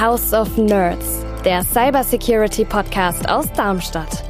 [0.00, 4.24] House of Nerds, der Cybersecurity Podcast aus Darmstadt.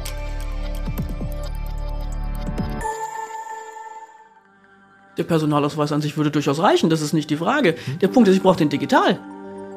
[5.17, 7.75] Der Personalausweis an sich würde durchaus reichen, das ist nicht die Frage.
[8.01, 9.17] Der Punkt ist, ich brauche den digital.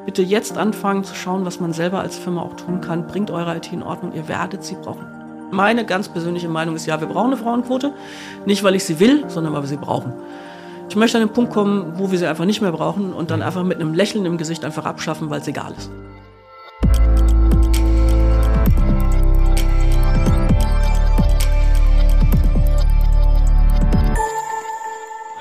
[0.05, 3.07] Bitte jetzt anfangen zu schauen, was man selber als Firma auch tun kann.
[3.07, 5.05] Bringt eure IT in Ordnung, ihr werdet sie brauchen.
[5.51, 7.93] Meine ganz persönliche Meinung ist, ja, wir brauchen eine Frauenquote.
[8.45, 10.11] Nicht, weil ich sie will, sondern weil wir sie brauchen.
[10.87, 13.41] Ich möchte an den Punkt kommen, wo wir sie einfach nicht mehr brauchen und dann
[13.41, 15.89] einfach mit einem Lächeln im Gesicht einfach abschaffen, weil es egal ist.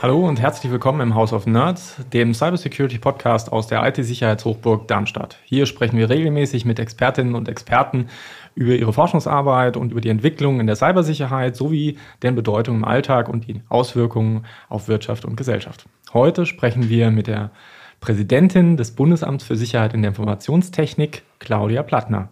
[0.05, 5.39] Hallo und herzlich willkommen im House of Nerds, dem Cybersecurity Podcast aus der IT-Sicherheitshochburg Darmstadt.
[5.45, 8.09] Hier sprechen wir regelmäßig mit Expertinnen und Experten
[8.55, 13.29] über ihre Forschungsarbeit und über die Entwicklung in der Cybersicherheit sowie deren Bedeutung im Alltag
[13.29, 15.87] und die Auswirkungen auf Wirtschaft und Gesellschaft.
[16.13, 17.51] Heute sprechen wir mit der
[18.01, 22.29] Präsidentin des Bundesamts für Sicherheit in der Informationstechnik, Claudia Plattner.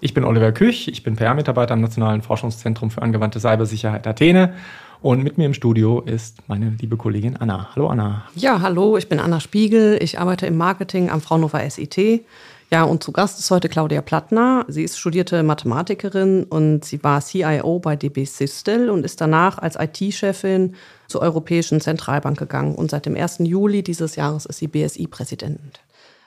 [0.00, 4.54] Ich bin Oliver Küch, ich bin PR-Mitarbeiter am Nationalen Forschungszentrum für angewandte Cybersicherheit Athene
[5.00, 7.68] und mit mir im Studio ist meine liebe Kollegin Anna.
[7.74, 8.24] Hallo Anna.
[8.34, 9.98] Ja, hallo, ich bin Anna Spiegel.
[10.02, 12.24] Ich arbeite im Marketing am Fraunhofer SIT.
[12.70, 14.66] Ja, und zu Gast ist heute Claudia Plattner.
[14.68, 19.76] Sie ist studierte Mathematikerin und sie war CIO bei DB Systel und ist danach als
[19.76, 20.74] IT-Chefin
[21.06, 22.74] zur Europäischen Zentralbank gegangen.
[22.74, 23.38] Und seit dem 1.
[23.40, 25.70] Juli dieses Jahres ist sie BSI-Präsidentin.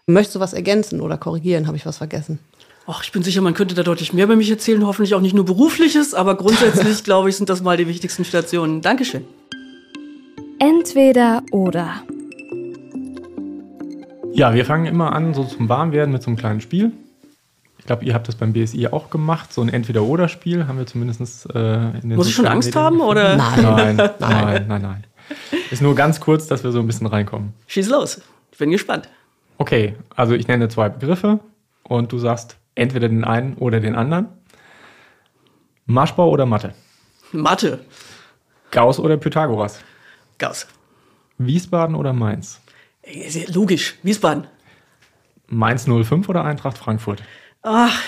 [0.07, 1.67] Möchtest du was ergänzen oder korrigieren?
[1.67, 2.39] Habe ich was vergessen?
[2.87, 5.35] Ach, ich bin sicher, man könnte da deutlich mehr über mich erzählen, hoffentlich auch nicht
[5.35, 8.81] nur berufliches, aber grundsätzlich, glaube ich, sind das mal die wichtigsten Stationen.
[8.81, 9.25] Dankeschön.
[10.57, 12.01] Entweder oder.
[14.33, 16.91] Ja, wir fangen immer an, so zum Warmwerden mit so einem kleinen Spiel.
[17.77, 19.51] Ich glaube, ihr habt das beim BSI auch gemacht.
[19.51, 22.97] So ein Entweder-Oder-Spiel haben wir zumindest äh, in den Muss ich schon Angst Medien haben,
[22.97, 23.11] gefunden.
[23.11, 23.35] oder?
[23.37, 23.61] Nein,
[23.95, 25.03] nein, nein, nein, nein.
[25.71, 27.53] Ist nur ganz kurz, dass wir so ein bisschen reinkommen.
[27.67, 28.21] Schieß los.
[28.51, 29.09] Ich bin gespannt.
[29.57, 31.39] Okay, also ich nenne zwei Begriffe
[31.83, 34.27] und du sagst entweder den einen oder den anderen.
[35.85, 36.73] Marschbau oder Mathe?
[37.31, 37.79] Mathe.
[38.71, 39.79] Gauss oder Pythagoras?
[40.37, 40.67] Gauss.
[41.37, 42.59] Wiesbaden oder Mainz?
[43.03, 43.95] Sehr logisch.
[44.03, 44.47] Wiesbaden.
[45.47, 47.23] Mainz 05 oder Eintracht Frankfurt?
[47.61, 47.99] Ach,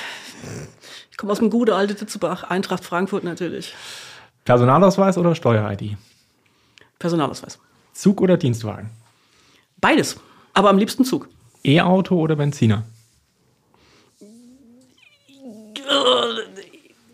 [1.11, 2.43] ich komme aus dem gute alte Titzebach.
[2.43, 3.73] Eintracht Frankfurt natürlich.
[4.45, 5.97] Personalausweis oder Steuer-ID?
[6.99, 7.59] Personalausweis.
[7.93, 8.89] Zug oder Dienstwagen?
[9.77, 10.19] Beides.
[10.53, 11.27] Aber am liebsten Zug.
[11.63, 12.83] E-Auto oder Benziner?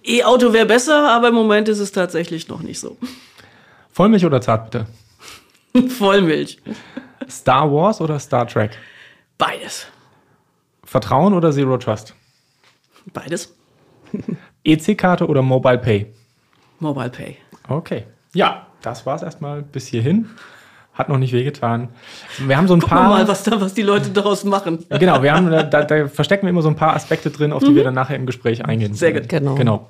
[0.04, 2.98] E-Auto wäre besser, aber im Moment ist es tatsächlich noch nicht so.
[3.92, 4.88] Vollmilch oder Zartbitter?
[5.98, 6.58] Vollmilch.
[7.30, 8.72] Star Wars oder Star Trek?
[9.38, 9.88] Beides.
[10.84, 12.16] Vertrauen oder Zero Trust?
[13.14, 13.56] Beides.
[14.64, 16.14] EC-Karte oder Mobile Pay?
[16.80, 17.38] Mobile Pay.
[17.68, 18.06] Okay.
[18.34, 20.30] Ja, das war's erstmal bis hierhin.
[20.94, 21.90] Hat noch nicht wehgetan.
[22.40, 23.10] Wir haben so ein Gucken paar.
[23.10, 24.86] mal, was, da, was die Leute daraus machen.
[24.90, 27.74] Genau, wir haben, da, da verstecken wir immer so ein paar Aspekte drin, auf die
[27.74, 28.94] wir dann nachher im Gespräch eingehen.
[28.94, 29.30] Sehr gut.
[29.30, 29.56] Genau.
[29.56, 29.88] Genau.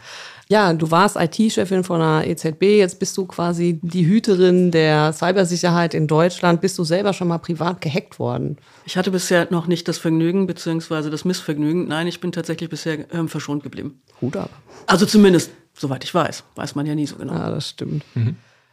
[0.51, 5.93] Ja, du warst IT-Chefin von der EZB, jetzt bist du quasi die Hüterin der Cybersicherheit
[5.93, 6.59] in Deutschland.
[6.59, 8.57] Bist du selber schon mal privat gehackt worden?
[8.83, 11.87] Ich hatte bisher noch nicht das Vergnügen beziehungsweise das Missvergnügen.
[11.87, 14.01] Nein, ich bin tatsächlich bisher ähm, verschont geblieben.
[14.21, 14.49] Hut ab.
[14.87, 16.43] Also zumindest, soweit ich weiß.
[16.55, 17.33] Weiß man ja nie so genau.
[17.33, 18.03] Ja, das stimmt.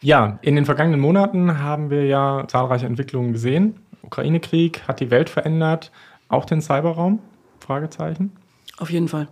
[0.00, 3.80] Ja, in den vergangenen Monaten haben wir ja zahlreiche Entwicklungen gesehen.
[4.00, 5.92] Ukraine-Krieg hat die Welt verändert,
[6.28, 7.18] auch den Cyberraum?
[7.60, 8.32] Fragezeichen.
[8.78, 9.28] Auf jeden Fall.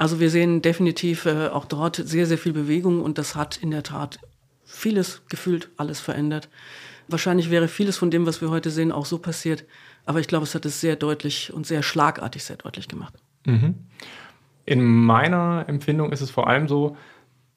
[0.00, 3.70] Also wir sehen definitiv äh, auch dort sehr, sehr viel Bewegung und das hat in
[3.70, 4.18] der Tat
[4.64, 6.48] vieles gefühlt, alles verändert.
[7.08, 9.66] Wahrscheinlich wäre vieles von dem, was wir heute sehen, auch so passiert.
[10.06, 13.12] Aber ich glaube, es hat es sehr deutlich und sehr schlagartig sehr deutlich gemacht.
[14.64, 16.96] In meiner Empfindung ist es vor allem so,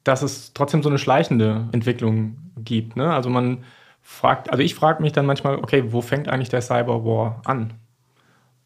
[0.02, 2.94] dass es trotzdem so eine schleichende Entwicklung gibt.
[2.94, 3.10] Ne?
[3.10, 3.64] Also man
[4.02, 7.72] fragt, also ich frage mich dann manchmal, okay, wo fängt eigentlich der Cyberwar an?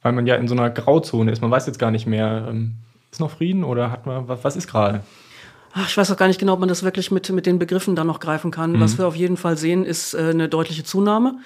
[0.03, 1.43] Weil man ja in so einer Grauzone ist.
[1.43, 2.79] Man weiß jetzt gar nicht mehr, ähm,
[3.11, 5.03] ist noch Frieden oder hat man, was, was ist gerade?
[5.75, 7.95] Ach, ich weiß auch gar nicht genau, ob man das wirklich mit, mit den Begriffen
[7.95, 8.81] da noch greifen kann.
[8.81, 11.39] Was wir auf jeden Fall sehen, ist äh, eine deutliche Zunahme.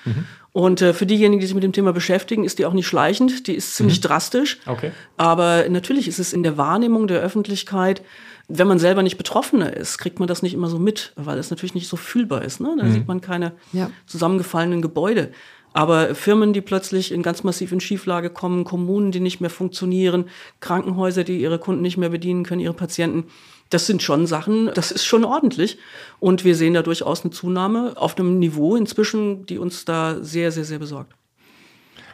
[0.53, 3.47] Und äh, für diejenigen, die sich mit dem Thema beschäftigen, ist die auch nicht schleichend,
[3.49, 4.59] die ist ziemlich drastisch.
[4.67, 4.93] Okay.
[5.17, 8.03] Aber natürlich ist es in der Wahrnehmung der Öffentlichkeit,
[8.49, 11.51] wenn man selber nicht Betroffener ist, kriegt man das nicht immer so mit, weil es
[11.51, 12.61] natürlich nicht so fühlbar ist.
[12.61, 12.77] Ne?
[12.79, 13.91] Da sieht man keine Ja.
[14.07, 15.31] zusammengefallenen Gebäude.
[15.73, 20.27] Aber Firmen, die plötzlich in ganz massiv in Schieflage kommen, Kommunen, die nicht mehr funktionieren,
[20.61, 23.25] Krankenhäuser, die ihre Kunden nicht mehr bedienen können, ihre Patienten,
[23.71, 25.79] das sind schon Sachen, das ist schon ordentlich.
[26.21, 30.53] Und wir sehen da durchaus eine Zunahme auf einem Niveau inzwischen, die uns da sehr,
[30.53, 31.15] sehr, sehr besorgt.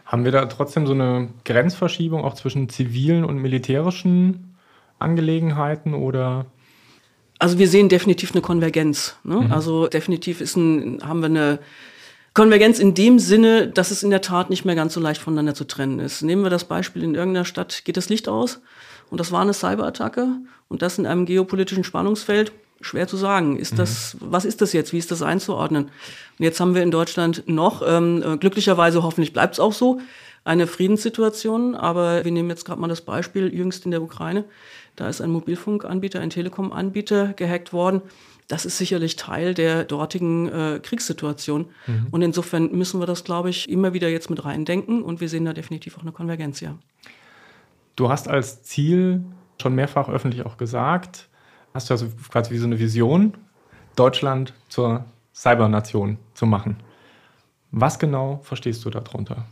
[0.07, 4.57] Haben wir da trotzdem so eine Grenzverschiebung auch zwischen zivilen und militärischen
[4.99, 6.47] Angelegenheiten oder?
[7.39, 9.17] Also wir sehen definitiv eine Konvergenz.
[9.23, 9.49] Ne?
[9.51, 11.59] Also definitiv ist ein, haben wir eine
[12.39, 15.55] Konvergenz in dem Sinne, dass es in der Tat nicht mehr ganz so leicht voneinander
[15.55, 16.23] zu trennen ist.
[16.23, 18.61] Nehmen wir das Beispiel, in irgendeiner Stadt geht das Licht aus
[19.11, 20.29] und das war eine Cyberattacke
[20.69, 22.53] und das in einem geopolitischen Spannungsfeld.
[22.81, 23.57] Schwer zu sagen.
[23.57, 24.27] Ist das, mhm.
[24.31, 24.93] was ist das jetzt?
[24.93, 25.87] Wie ist das einzuordnen?
[25.87, 29.99] Und jetzt haben wir in Deutschland noch, ähm, äh, glücklicherweise hoffentlich bleibt es auch so,
[30.45, 31.75] eine Friedenssituation.
[31.75, 34.45] Aber wir nehmen jetzt gerade mal das Beispiel jüngst in der Ukraine.
[34.95, 38.01] Da ist ein Mobilfunkanbieter, ein Telekom-Anbieter gehackt worden.
[38.49, 41.67] Das ist sicherlich Teil der dortigen äh, Kriegssituation.
[41.87, 42.07] Mhm.
[42.11, 45.03] Und insofern müssen wir das, glaube ich, immer wieder jetzt mit reindenken.
[45.03, 46.75] Und wir sehen da definitiv auch eine Konvergenz, ja.
[47.95, 49.23] Du hast als Ziel
[49.61, 51.29] schon mehrfach öffentlich auch gesagt,
[51.75, 53.35] hast du also quasi wie so eine Vision,
[53.97, 55.05] Deutschland zur
[55.35, 56.77] Cybernation zu machen.
[57.71, 59.47] Was genau verstehst du darunter?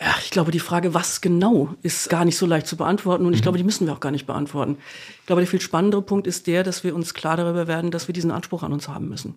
[0.00, 3.32] Ja, ich glaube, die Frage, was genau, ist gar nicht so leicht zu beantworten und
[3.32, 3.42] ich mhm.
[3.44, 4.78] glaube, die müssen wir auch gar nicht beantworten.
[5.20, 8.08] Ich glaube, der viel spannendere Punkt ist der, dass wir uns klar darüber werden, dass
[8.08, 9.36] wir diesen Anspruch an uns haben müssen.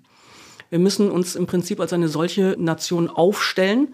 [0.69, 3.94] Wir müssen uns im Prinzip als eine solche Nation aufstellen,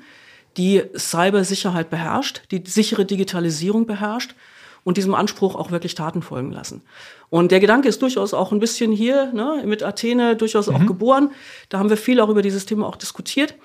[0.57, 4.35] die Cybersicherheit beherrscht, die sichere Digitalisierung beherrscht
[4.83, 6.81] und diesem Anspruch auch wirklich Taten folgen lassen.
[7.29, 10.75] Und der Gedanke ist durchaus auch ein bisschen hier ne, mit Athene durchaus mhm.
[10.75, 11.31] auch geboren.
[11.69, 13.55] Da haben wir viel auch über dieses Thema auch diskutiert.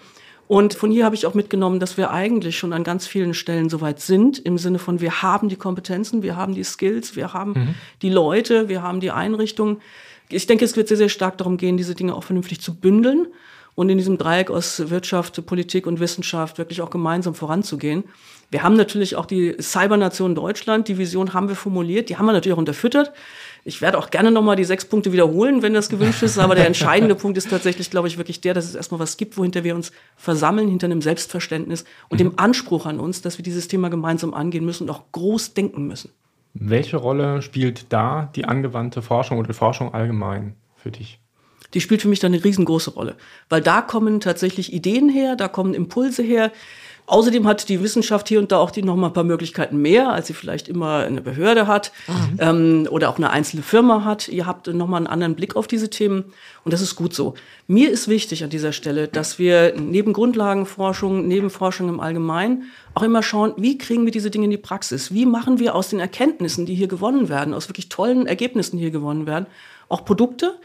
[0.49, 3.69] Und von hier habe ich auch mitgenommen, dass wir eigentlich schon an ganz vielen Stellen
[3.69, 7.53] soweit sind, im Sinne von, wir haben die Kompetenzen, wir haben die Skills, wir haben
[7.53, 7.75] mhm.
[8.01, 9.83] die Leute, wir haben die Einrichtungen.
[10.31, 13.29] Ich denke, es wird sehr, sehr stark darum gehen, diese Dinge auch vernünftig zu bündeln
[13.75, 18.05] und in diesem Dreieck aus Wirtschaft, Politik und Wissenschaft wirklich auch gemeinsam voranzugehen.
[18.51, 22.33] Wir haben natürlich auch die Cybernation Deutschland, die Vision haben wir formuliert, die haben wir
[22.33, 23.13] natürlich auch unterfüttert.
[23.69, 26.67] Ich werde auch gerne nochmal die sechs Punkte wiederholen, wenn das gewünscht ist, aber der
[26.73, 29.75] entscheidende Punkt ist tatsächlich, glaube ich, wirklich der, dass es erstmal was gibt, wohinter wir
[29.75, 34.33] uns versammeln, hinter einem Selbstverständnis und dem Anspruch an uns, dass wir dieses Thema gemeinsam
[34.33, 36.11] angehen müssen und auch groß denken müssen.
[36.55, 41.21] Welche Rolle spielt da die angewandte Forschung oder Forschung allgemein für dich?
[41.75, 43.17] Die spielt für mich dann eine riesengroße Rolle,
[43.51, 46.53] weil da kommen tatsächlich Ideen her, da kommen Impulse her,
[47.09, 50.13] Außerdem hat die Wissenschaft hier und da auch die noch mal ein paar Möglichkeiten mehr,
[50.13, 52.39] als sie vielleicht immer eine Behörde hat mhm.
[52.39, 54.29] ähm, oder auch eine einzelne Firma hat.
[54.29, 56.25] Ihr habt noch mal einen anderen Blick auf diese Themen
[56.65, 57.33] und das ist gut so.
[57.67, 63.03] Mir ist wichtig an dieser Stelle, dass wir neben Grundlagenforschung, neben Forschung im Allgemeinen auch
[63.03, 65.15] immer schauen, wie kriegen wir diese Dinge in die Praxis?
[65.15, 68.83] Wie machen wir aus den Erkenntnissen, die hier gewonnen werden, aus wirklich tollen Ergebnissen, die
[68.83, 69.47] hier gewonnen werden,
[69.89, 70.59] auch Produkte,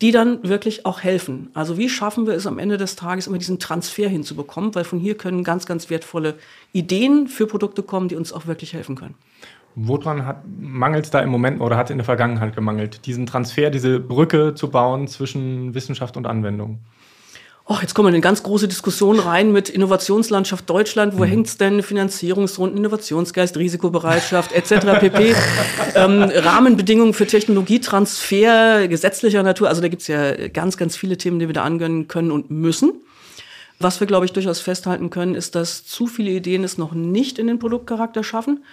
[0.00, 1.50] die dann wirklich auch helfen.
[1.54, 5.00] Also wie schaffen wir es am Ende des Tages immer diesen Transfer hinzubekommen, weil von
[5.00, 6.36] hier können ganz, ganz wertvolle
[6.72, 9.14] Ideen für Produkte kommen, die uns auch wirklich helfen können.
[9.74, 14.00] Woran mangelt es da im Moment oder hat in der Vergangenheit gemangelt, diesen Transfer, diese
[14.00, 16.80] Brücke zu bauen zwischen Wissenschaft und Anwendung?
[17.68, 21.28] Oh, jetzt kommen wir in eine ganz große Diskussion rein mit Innovationslandschaft Deutschland, wo mhm.
[21.28, 24.98] hängt's denn, Finanzierungsrunden, Innovationsgeist, Risikobereitschaft etc.
[24.98, 25.34] pp.
[25.94, 31.46] ähm, Rahmenbedingungen für Technologietransfer gesetzlicher Natur, also da gibt's ja ganz, ganz viele Themen, die
[31.46, 32.92] wir da angehen können und müssen.
[33.80, 37.38] Was wir, glaube ich, durchaus festhalten können, ist, dass zu viele Ideen es noch nicht
[37.38, 38.64] in den Produktcharakter schaffen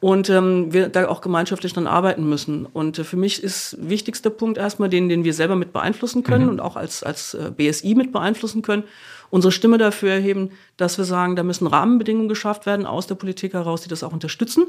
[0.00, 2.66] und ähm, wir da auch gemeinschaftlich dann arbeiten müssen.
[2.66, 6.44] Und äh, für mich ist wichtigster Punkt erstmal den, den wir selber mit beeinflussen können
[6.44, 6.50] mhm.
[6.50, 8.84] und auch als, als äh, BSI mit beeinflussen können,
[9.30, 13.54] unsere Stimme dafür erheben, dass wir sagen, da müssen Rahmenbedingungen geschafft werden aus der Politik
[13.54, 14.66] heraus, die das auch unterstützen.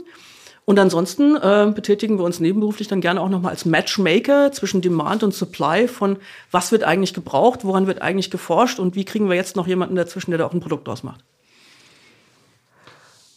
[0.66, 5.24] Und ansonsten äh, betätigen wir uns nebenberuflich dann gerne auch nochmal als Matchmaker zwischen Demand
[5.24, 6.18] und Supply von
[6.52, 9.96] was wird eigentlich gebraucht, woran wird eigentlich geforscht und wie kriegen wir jetzt noch jemanden
[9.96, 11.24] dazwischen, der da auch ein Produkt ausmacht.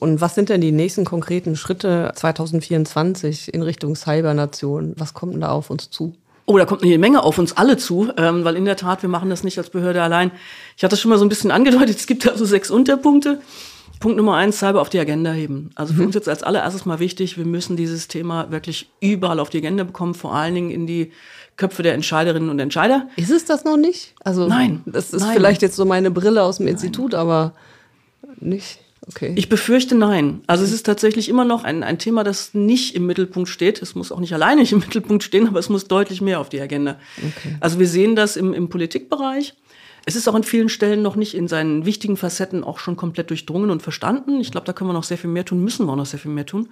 [0.02, 4.94] Und was sind denn die nächsten konkreten Schritte 2024 in Richtung Cybernation?
[4.96, 6.16] Was kommt denn da auf uns zu?
[6.44, 9.08] Oh, da kommt eine Menge auf uns alle zu, ähm, weil in der Tat, wir
[9.08, 10.32] machen das nicht als Behörde allein.
[10.76, 13.40] Ich hatte das schon mal so ein bisschen angedeutet, es gibt also sechs Unterpunkte.
[14.00, 15.70] Punkt Nummer eins, Cyber auf die Agenda heben.
[15.76, 16.06] Also für mhm.
[16.06, 19.84] uns jetzt als allererstes mal wichtig, wir müssen dieses Thema wirklich überall auf die Agenda
[19.84, 21.12] bekommen, vor allen Dingen in die
[21.56, 23.06] Köpfe der Entscheiderinnen und Entscheider.
[23.14, 24.16] Ist es das noch nicht?
[24.24, 25.36] Also nein, das ist nein.
[25.36, 26.72] vielleicht jetzt so meine Brille aus dem nein.
[26.72, 27.52] Institut, aber
[28.40, 28.81] nicht.
[29.08, 29.32] Okay.
[29.36, 30.42] Ich befürchte nein.
[30.46, 33.82] Also es ist tatsächlich immer noch ein, ein Thema, das nicht im Mittelpunkt steht.
[33.82, 36.60] Es muss auch nicht alleine im Mittelpunkt stehen, aber es muss deutlich mehr auf die
[36.60, 36.98] Agenda.
[37.18, 37.56] Okay.
[37.60, 39.54] Also wir sehen das im, im Politikbereich.
[40.04, 43.30] Es ist auch an vielen Stellen noch nicht in seinen wichtigen Facetten auch schon komplett
[43.30, 44.40] durchdrungen und verstanden.
[44.40, 46.18] Ich glaube, da können wir noch sehr viel mehr tun, müssen wir auch noch sehr
[46.18, 46.68] viel mehr tun.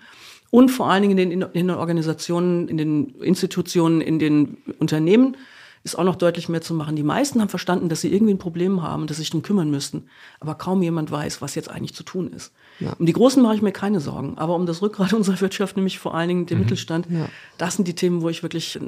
[0.51, 5.37] Und vor allen Dingen in den, in den Organisationen, in den Institutionen, in den Unternehmen
[5.83, 6.95] ist auch noch deutlich mehr zu machen.
[6.95, 9.71] Die meisten haben verstanden, dass sie irgendwie ein Problem haben, dass sie sich darum kümmern
[9.71, 10.05] müssten.
[10.39, 12.53] Aber kaum jemand weiß, was jetzt eigentlich zu tun ist.
[12.81, 12.93] Ja.
[12.99, 14.37] Um die Großen mache ich mir keine Sorgen.
[14.37, 16.65] Aber um das Rückgrat unserer Wirtschaft, nämlich vor allen Dingen den mhm.
[16.65, 17.29] Mittelstand, ja.
[17.57, 18.79] das sind die Themen, wo ich wirklich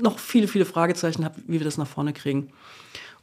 [0.00, 2.52] noch viele, viele Fragezeichen habe, wie wir das nach vorne kriegen.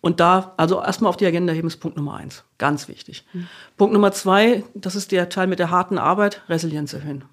[0.02, 2.44] Und da, also erstmal auf die Agenda heben ist Punkt Nummer eins.
[2.58, 3.26] Ganz wichtig.
[3.34, 3.48] Mhm.
[3.78, 7.24] Punkt Nummer zwei, das ist der Teil mit der harten Arbeit, Resilienz erhöhen.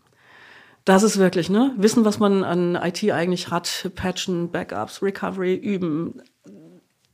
[0.85, 1.73] Das ist wirklich, ne?
[1.79, 6.21] Wissen, was man an IT eigentlich hat, patchen, Backups, Recovery, üben.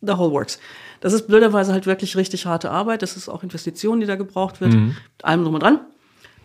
[0.03, 0.59] the whole works.
[1.01, 3.03] Das ist blöderweise halt wirklich richtig harte Arbeit.
[3.03, 4.73] Das ist auch Investition, die da gebraucht wird.
[4.73, 4.87] Mhm.
[4.87, 5.81] Mit allem drum und dran.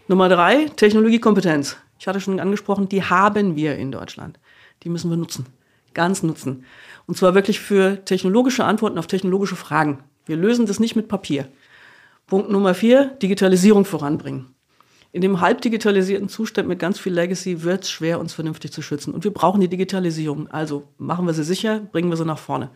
[0.07, 1.77] Nummer drei, Technologiekompetenz.
[1.97, 4.39] Ich hatte schon angesprochen, die haben wir in Deutschland.
[4.83, 5.47] Die müssen wir nutzen.
[5.93, 6.65] Ganz nutzen.
[7.07, 10.03] Und zwar wirklich für technologische Antworten auf technologische Fragen.
[10.25, 11.47] Wir lösen das nicht mit Papier.
[12.27, 14.54] Punkt Nummer vier, Digitalisierung voranbringen.
[15.15, 18.81] In dem halb digitalisierten Zustand mit ganz viel Legacy wird es schwer, uns vernünftig zu
[18.81, 19.13] schützen.
[19.13, 20.49] Und wir brauchen die Digitalisierung.
[20.49, 22.69] Also machen wir sie sicher, bringen wir sie nach vorne.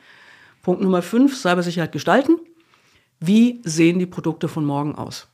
[0.62, 2.38] Punkt Nummer fünf, Cybersicherheit gestalten.
[3.20, 5.28] Wie sehen die Produkte von morgen aus?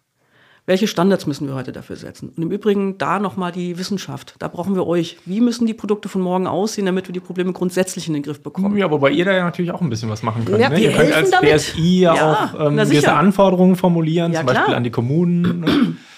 [0.67, 2.29] Welche Standards müssen wir heute dafür setzen?
[2.35, 4.33] Und im Übrigen da nochmal die Wissenschaft.
[4.39, 5.17] Da brauchen wir euch.
[5.25, 8.41] Wie müssen die Produkte von morgen aussehen, damit wir die Probleme grundsätzlich in den Griff
[8.41, 8.75] bekommen?
[8.75, 10.59] Ja, wobei ihr da ja natürlich auch ein bisschen was machen könnt.
[10.59, 10.77] Ja, ne?
[10.77, 11.51] wir Ihr könnt als damit.
[11.53, 12.13] BSI ja,
[12.55, 13.13] auch ähm, gewisse.
[13.13, 14.77] Anforderungen formulieren, Ja, zum Beispiel klar.
[14.77, 15.59] an die Kommunen.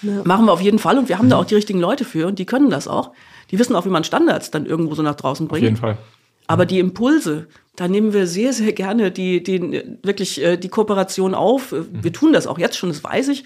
[0.00, 0.22] ne?
[0.24, 2.38] Machen wir auf jeden Fall und wir haben da auch die richtigen Leute für und
[2.38, 3.10] die können das auch.
[3.50, 5.64] Die wissen auch, wie man Standards dann irgendwo so nach draußen Auf bringt.
[5.64, 5.98] jeden Fall.
[6.46, 11.34] Aber die Impulse, da nehmen wir sehr, sehr gerne die, die wirklich äh, die Kooperation
[11.34, 11.72] auf.
[11.72, 13.44] Äh, Wir tun das auch jetzt schon, das weiß ich.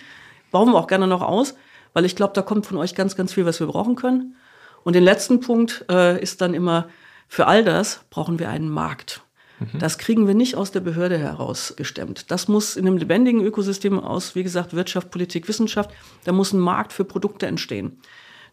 [0.53, 1.55] Bauen wir auch gerne noch aus,
[1.93, 4.37] weil ich glaube, da kommt von euch ganz, ganz viel, was wir brauchen können.
[4.85, 6.89] Und den letzten Punkt äh, ist dann immer,
[7.27, 9.23] für all das brauchen wir einen Markt.
[9.79, 12.31] Das kriegen wir nicht aus der Behörde heraus gestemmt.
[12.31, 15.91] Das muss in einem lebendigen Ökosystem aus, wie gesagt, Wirtschaft, Politik, Wissenschaft,
[16.25, 18.01] da muss ein Markt für Produkte entstehen.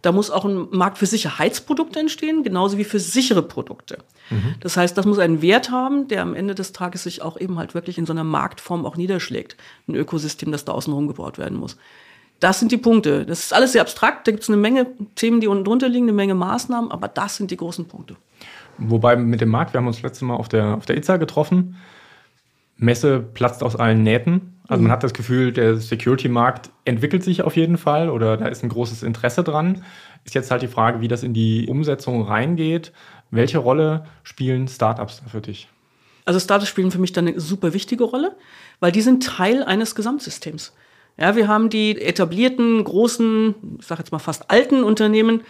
[0.01, 3.97] Da muss auch ein Markt für Sicherheitsprodukte entstehen, genauso wie für sichere Produkte.
[4.59, 7.57] Das heißt, das muss einen Wert haben, der am Ende des Tages sich auch eben
[7.57, 9.57] halt wirklich in so einer Marktform auch niederschlägt.
[9.87, 11.77] Ein Ökosystem, das da außen rum gebaut werden muss.
[12.39, 13.25] Das sind die Punkte.
[13.25, 14.27] Das ist alles sehr abstrakt.
[14.27, 17.37] Da gibt es eine Menge Themen, die unten drunter liegen, eine Menge Maßnahmen, aber das
[17.37, 18.15] sind die großen Punkte.
[18.77, 21.75] Wobei mit dem Markt, wir haben uns letztes Mal auf der, auf der ITSA getroffen.
[22.77, 24.58] Messe platzt aus allen Nähten.
[24.69, 28.63] Also man hat das Gefühl, der Security-Markt entwickelt sich auf jeden Fall oder da ist
[28.63, 29.83] ein großes Interesse dran.
[30.25, 32.93] Ist jetzt halt die Frage, wie das in die Umsetzung reingeht.
[33.31, 35.67] Welche Rolle spielen Startups da für dich?
[36.23, 38.35] Also Startups spielen für mich dann eine super wichtige Rolle,
[38.79, 40.73] weil die sind Teil eines Gesamtsystems.
[41.19, 45.41] Ja, wir haben die etablierten, großen, ich sage jetzt mal fast alten Unternehmen,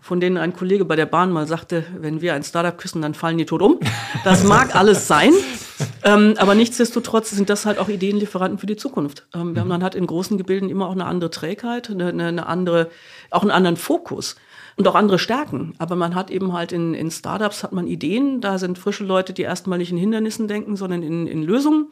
[0.00, 3.12] von denen ein Kollege bei der Bahn mal sagte, wenn wir ein Startup küssen, dann
[3.12, 3.78] fallen die tot um.
[4.24, 5.32] Das mag alles sein,
[6.02, 9.26] ähm, aber nichtsdestotrotz sind das halt auch Ideenlieferanten für die Zukunft.
[9.34, 12.46] Ähm, haben dann halt in großen Gebilden immer auch eine andere Trägheit, eine, eine, eine
[12.46, 12.88] andere,
[13.30, 14.36] auch einen anderen Fokus
[14.76, 15.74] und auch andere Stärken.
[15.76, 19.34] Aber man hat eben halt in, in Startups hat man Ideen, da sind frische Leute,
[19.34, 21.88] die erstmal nicht in Hindernissen denken, sondern in, in Lösungen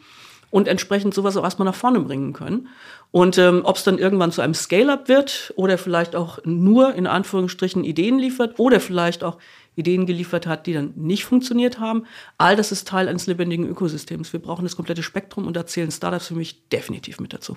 [0.50, 2.68] und entsprechend sowas auch erstmal nach vorne bringen können.
[3.12, 7.06] Und ähm, ob es dann irgendwann zu einem Scale-up wird oder vielleicht auch nur in
[7.06, 9.38] Anführungsstrichen Ideen liefert oder vielleicht auch
[9.74, 12.04] Ideen geliefert hat, die dann nicht funktioniert haben,
[12.38, 14.32] all das ist Teil eines lebendigen Ökosystems.
[14.32, 17.56] Wir brauchen das komplette Spektrum und da zählen Startups für mich definitiv mit dazu.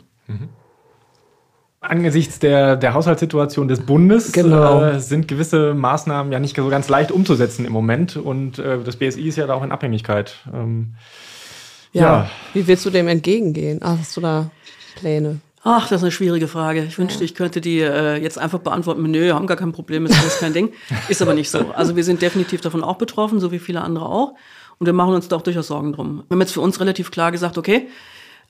[1.82, 4.84] Angesichts der, der Haushaltssituation des Bundes Genau.
[4.84, 8.18] äh, sind gewisse Maßnahmen ja nicht so ganz leicht umzusetzen im Moment.
[8.18, 10.36] Und äh, das BSI ist ja da auch in Abhängigkeit.
[10.54, 10.96] Ähm,
[11.94, 12.02] Ja.
[12.02, 12.30] Ja.
[12.54, 13.80] Wie willst du dem entgegengehen?
[13.82, 14.52] Ah, Hast du da
[15.00, 15.40] Pläne?
[15.64, 16.84] Ach, das ist eine schwierige Frage.
[16.84, 20.18] Ich wünschte, ich könnte die äh, jetzt einfach beantworten nö, haben gar kein Problem, ist
[20.18, 20.72] alles kein Ding.
[21.10, 21.72] Ist aber nicht so.
[21.76, 24.36] Also wir sind definitiv davon auch betroffen, so wie viele andere auch.
[24.78, 26.24] Und wir machen uns da auch durchaus Sorgen drum.
[26.28, 27.90] Wir haben jetzt für uns relativ klar gesagt, okay,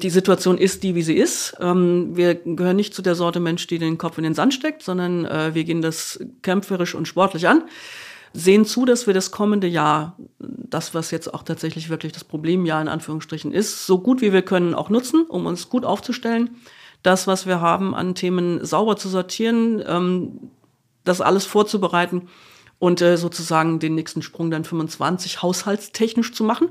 [0.01, 1.57] die Situation ist die, wie sie ist.
[1.59, 4.83] Ähm, wir gehören nicht zu der Sorte Mensch, die den Kopf in den Sand steckt,
[4.83, 7.63] sondern äh, wir gehen das kämpferisch und sportlich an.
[8.33, 12.81] Sehen zu, dass wir das kommende Jahr, das, was jetzt auch tatsächlich wirklich das Problemjahr
[12.81, 16.57] in Anführungsstrichen ist, so gut wie wir können auch nutzen, um uns gut aufzustellen.
[17.01, 20.51] Das, was wir haben an Themen sauber zu sortieren, ähm,
[21.05, 22.27] das alles vorzubereiten
[22.77, 26.69] und äh, sozusagen den nächsten Sprung dann 25 haushaltstechnisch zu machen.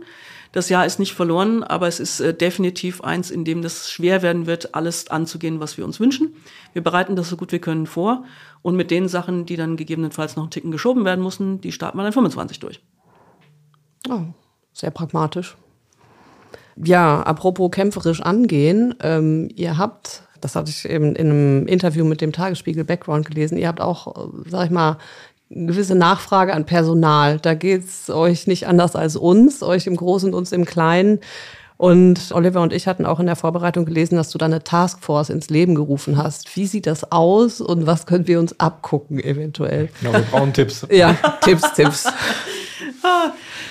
[0.58, 4.22] Das Jahr ist nicht verloren, aber es ist äh, definitiv eins, in dem das schwer
[4.22, 6.34] werden wird, alles anzugehen, was wir uns wünschen.
[6.72, 8.24] Wir bereiten das so gut wir können vor
[8.60, 11.96] und mit den Sachen, die dann gegebenenfalls noch einen Ticken geschoben werden müssen, die starten
[11.96, 12.82] wir dann 25 durch.
[14.10, 14.22] Oh,
[14.72, 15.56] sehr pragmatisch.
[16.74, 22.20] Ja, apropos kämpferisch angehen, ähm, ihr habt, das hatte ich eben in einem Interview mit
[22.20, 24.98] dem Tagesspiegel Background gelesen, ihr habt auch, äh, sag ich mal,
[25.50, 27.38] gewisse Nachfrage an Personal.
[27.38, 31.20] Da geht's euch nicht anders als uns, euch im Großen und uns im Kleinen.
[31.78, 35.30] Und Oliver und ich hatten auch in der Vorbereitung gelesen, dass du da eine Taskforce
[35.30, 36.56] ins Leben gerufen hast.
[36.56, 39.88] Wie sieht das aus und was können wir uns abgucken eventuell?
[40.00, 40.84] genau, wir brauchen Tipps.
[40.90, 42.04] Ja, Tipps, Tipps.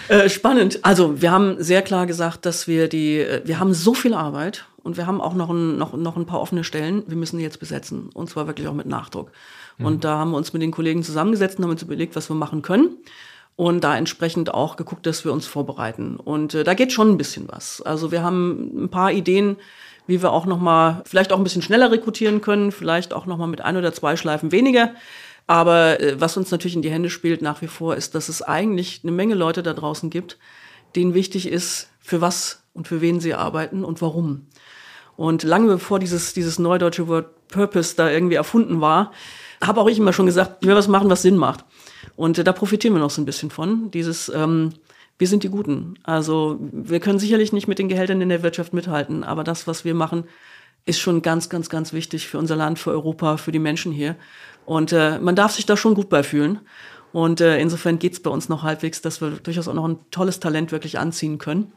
[0.09, 0.79] Äh, spannend.
[0.83, 4.65] Also wir haben sehr klar gesagt, dass wir die, äh, wir haben so viel Arbeit
[4.81, 7.03] und wir haben auch noch ein, noch, noch ein paar offene Stellen.
[7.07, 9.31] Wir müssen die jetzt besetzen und zwar wirklich auch mit Nachdruck.
[9.85, 12.35] Und da haben wir uns mit den Kollegen zusammengesetzt und haben uns überlegt, was wir
[12.35, 12.97] machen können.
[13.55, 16.17] Und da entsprechend auch geguckt, dass wir uns vorbereiten.
[16.17, 17.81] Und äh, da geht schon ein bisschen was.
[17.81, 19.57] Also wir haben ein paar Ideen,
[20.05, 23.37] wie wir auch noch mal vielleicht auch ein bisschen schneller rekrutieren können, vielleicht auch noch
[23.37, 24.91] mal mit ein oder zwei Schleifen weniger.
[25.47, 28.41] Aber äh, was uns natürlich in die Hände spielt nach wie vor, ist, dass es
[28.41, 30.37] eigentlich eine Menge Leute da draußen gibt,
[30.95, 34.47] denen wichtig ist, für was und für wen sie arbeiten und warum.
[35.15, 39.11] Und lange bevor dieses, dieses neudeutsche Wort Purpose da irgendwie erfunden war,
[39.63, 41.65] habe auch ich immer schon gesagt, will was machen, was Sinn macht.
[42.15, 43.91] Und äh, da profitieren wir noch so ein bisschen von.
[43.91, 44.73] Dieses, ähm,
[45.17, 45.95] wir sind die Guten.
[46.03, 49.85] Also wir können sicherlich nicht mit den Gehältern in der Wirtschaft mithalten, aber das, was
[49.85, 50.25] wir machen,
[50.85, 54.15] ist schon ganz, ganz, ganz wichtig für unser Land, für Europa, für die Menschen hier.
[54.65, 56.59] Und äh, man darf sich da schon gut bei fühlen.
[57.11, 60.39] Und äh, insofern geht's bei uns noch halbwegs, dass wir durchaus auch noch ein tolles
[60.39, 61.71] Talent wirklich anziehen können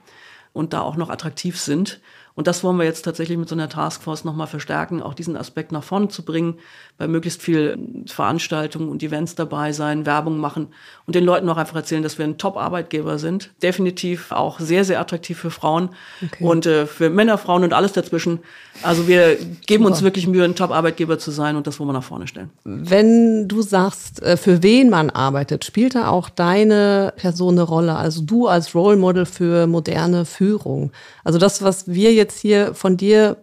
[0.52, 2.00] und da auch noch attraktiv sind.
[2.34, 5.72] Und das wollen wir jetzt tatsächlich mit so einer Taskforce nochmal verstärken, auch diesen Aspekt
[5.72, 6.58] nach vorne zu bringen,
[6.96, 10.68] bei möglichst viel Veranstaltungen und Events dabei sein, Werbung machen
[11.06, 13.50] und den Leuten auch einfach erzählen, dass wir ein Top-Arbeitgeber sind.
[13.62, 15.90] Definitiv auch sehr, sehr attraktiv für Frauen
[16.24, 16.44] okay.
[16.44, 18.40] und äh, für Männer, Frauen und alles dazwischen.
[18.82, 22.04] Also wir geben uns wirklich Mühe, ein Top-Arbeitgeber zu sein und das wollen wir nach
[22.04, 22.50] vorne stellen.
[22.64, 27.96] Wenn du sagst, äh, für wen man arbeitet, spielt da auch deine Person eine Rolle?
[27.96, 30.92] Also du als Role Model für moderne Führung.
[31.24, 33.38] Also das, was wir jetzt hier von dir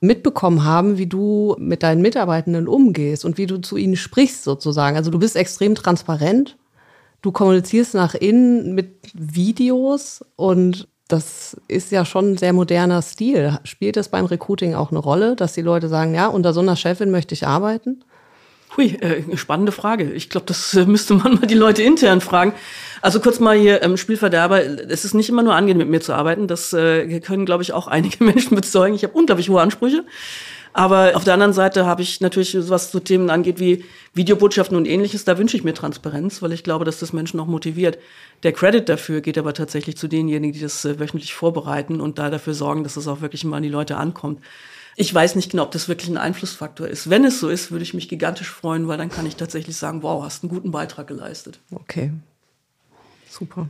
[0.00, 4.96] mitbekommen haben, wie du mit deinen Mitarbeitenden umgehst und wie du zu ihnen sprichst sozusagen.
[4.96, 6.56] Also du bist extrem transparent,
[7.22, 13.58] du kommunizierst nach innen mit Videos und das ist ja schon ein sehr moderner Stil.
[13.64, 16.76] Spielt das beim Recruiting auch eine Rolle, dass die Leute sagen, ja, unter so einer
[16.76, 18.04] Chefin möchte ich arbeiten?
[18.76, 20.12] Hui, äh, spannende Frage.
[20.12, 22.54] Ich glaube, das äh, müsste man mal die Leute intern fragen.
[23.02, 24.62] Also kurz mal hier ähm, Spielverderber.
[24.62, 26.46] Es ist nicht immer nur angenehm, mit mir zu arbeiten.
[26.46, 28.94] Das äh, können, glaube ich, auch einige Menschen bezeugen.
[28.94, 30.04] Ich habe unglaublich hohe Ansprüche.
[30.72, 33.84] Aber auf der anderen Seite habe ich natürlich, was so Themen angeht wie
[34.14, 37.46] Videobotschaften und ähnliches, da wünsche ich mir Transparenz, weil ich glaube, dass das Menschen auch
[37.46, 37.98] motiviert.
[38.44, 42.30] Der Credit dafür geht aber tatsächlich zu denjenigen, die das äh, wöchentlich vorbereiten und da
[42.30, 44.40] dafür sorgen, dass es das auch wirklich mal an die Leute ankommt.
[45.00, 47.08] Ich weiß nicht genau, ob das wirklich ein Einflussfaktor ist.
[47.08, 50.02] Wenn es so ist, würde ich mich gigantisch freuen, weil dann kann ich tatsächlich sagen,
[50.02, 51.58] wow, hast einen guten Beitrag geleistet.
[51.70, 52.12] Okay.
[53.26, 53.68] Super.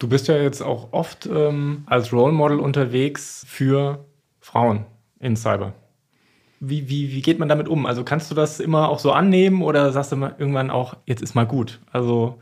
[0.00, 4.04] Du bist ja jetzt auch oft ähm, als Role Model unterwegs für
[4.40, 4.84] Frauen
[5.20, 5.74] in Cyber.
[6.58, 7.86] Wie, wie, wie geht man damit um?
[7.86, 11.22] Also kannst du das immer auch so annehmen oder sagst du mal irgendwann auch, jetzt
[11.22, 11.78] ist mal gut?
[11.92, 12.36] Also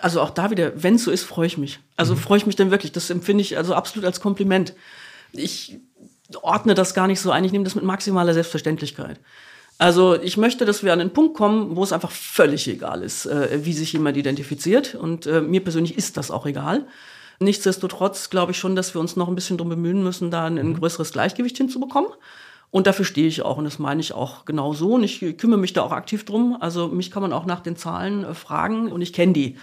[0.00, 1.78] also auch da wieder, wenn es so ist, freue ich mich.
[1.96, 2.18] Also mhm.
[2.18, 2.90] freue ich mich dann wirklich.
[2.90, 4.74] Das empfinde ich also absolut als Kompliment
[5.36, 5.78] ich
[6.42, 9.20] ordne das gar nicht so ein, ich nehme das mit maximaler Selbstverständlichkeit.
[9.78, 13.26] Also ich möchte, dass wir an den Punkt kommen, wo es einfach völlig egal ist,
[13.26, 14.94] äh, wie sich jemand identifiziert.
[14.94, 16.86] Und äh, mir persönlich ist das auch egal.
[17.40, 20.58] Nichtsdestotrotz glaube ich schon, dass wir uns noch ein bisschen darum bemühen müssen, da ein,
[20.58, 20.78] ein mhm.
[20.78, 22.10] größeres Gleichgewicht hinzubekommen.
[22.70, 24.94] Und dafür stehe ich auch und das meine ich auch genau so.
[24.94, 26.56] Und ich kümmere mich da auch aktiv drum.
[26.58, 29.58] Also mich kann man auch nach den Zahlen äh, fragen und ich kenne die.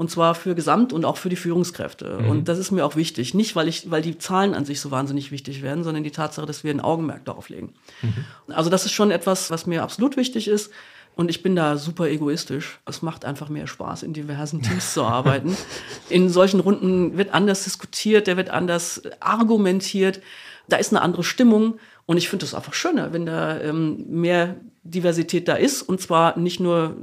[0.00, 2.20] Und zwar für Gesamt und auch für die Führungskräfte.
[2.22, 2.30] Mhm.
[2.30, 3.34] Und das ist mir auch wichtig.
[3.34, 6.46] Nicht, weil ich, weil die Zahlen an sich so wahnsinnig wichtig werden, sondern die Tatsache,
[6.46, 7.74] dass wir ein Augenmerk darauf legen.
[8.00, 8.24] Mhm.
[8.48, 10.70] Also das ist schon etwas, was mir absolut wichtig ist.
[11.16, 12.80] Und ich bin da super egoistisch.
[12.86, 15.54] Es macht einfach mehr Spaß, in diversen Teams zu arbeiten.
[16.08, 20.22] In solchen Runden wird anders diskutiert, der wird anders argumentiert.
[20.70, 21.78] Da ist eine andere Stimmung.
[22.06, 25.82] Und ich finde es einfach schöner, wenn da ähm, mehr Diversität da ist.
[25.82, 26.96] Und zwar nicht nur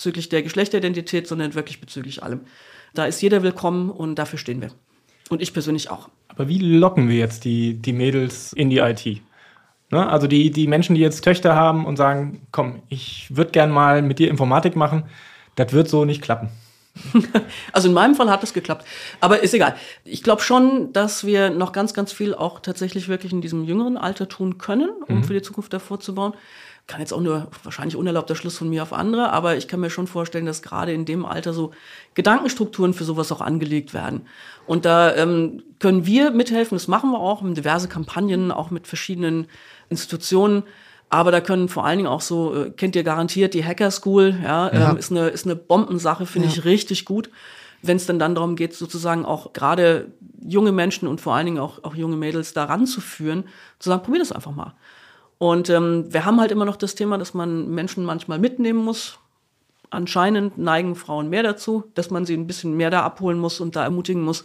[0.00, 2.40] bezüglich der Geschlechteridentität, sondern wirklich bezüglich allem.
[2.94, 4.70] Da ist jeder willkommen und dafür stehen wir.
[5.28, 6.08] Und ich persönlich auch.
[6.28, 9.04] Aber wie locken wir jetzt die, die Mädels in die IT?
[9.90, 10.08] Ne?
[10.08, 14.00] Also die, die Menschen, die jetzt Töchter haben und sagen, komm, ich würde gern mal
[14.00, 15.02] mit dir Informatik machen,
[15.56, 16.48] das wird so nicht klappen.
[17.74, 18.86] also in meinem Fall hat es geklappt.
[19.20, 19.76] Aber ist egal.
[20.04, 23.98] Ich glaube schon, dass wir noch ganz, ganz viel auch tatsächlich wirklich in diesem jüngeren
[23.98, 25.24] Alter tun können, um mhm.
[25.24, 26.32] für die Zukunft davor zu bauen.
[26.90, 29.90] Kann jetzt auch nur wahrscheinlich unerlaubter Schluss von mir auf andere, aber ich kann mir
[29.90, 31.70] schon vorstellen, dass gerade in dem Alter so
[32.14, 34.22] Gedankenstrukturen für sowas auch angelegt werden.
[34.66, 38.88] Und da ähm, können wir mithelfen, das machen wir auch, mit diverse Kampagnen, auch mit
[38.88, 39.46] verschiedenen
[39.88, 40.64] Institutionen.
[41.10, 44.34] Aber da können vor allen Dingen auch so, äh, kennt ihr garantiert die Hacker School,
[44.42, 44.90] ja, ja.
[44.90, 46.54] Ähm, ist eine ist eine Bombensache, finde ja.
[46.54, 47.30] ich richtig gut.
[47.82, 50.08] Wenn es dann dann darum geht, sozusagen auch gerade
[50.44, 53.44] junge Menschen und vor allen Dingen auch, auch junge Mädels daran zu führen,
[53.78, 54.74] zu sagen, probier das einfach mal.
[55.40, 59.18] Und ähm, wir haben halt immer noch das Thema, dass man Menschen manchmal mitnehmen muss.
[59.88, 63.74] Anscheinend neigen Frauen mehr dazu, dass man sie ein bisschen mehr da abholen muss und
[63.74, 64.44] da ermutigen muss.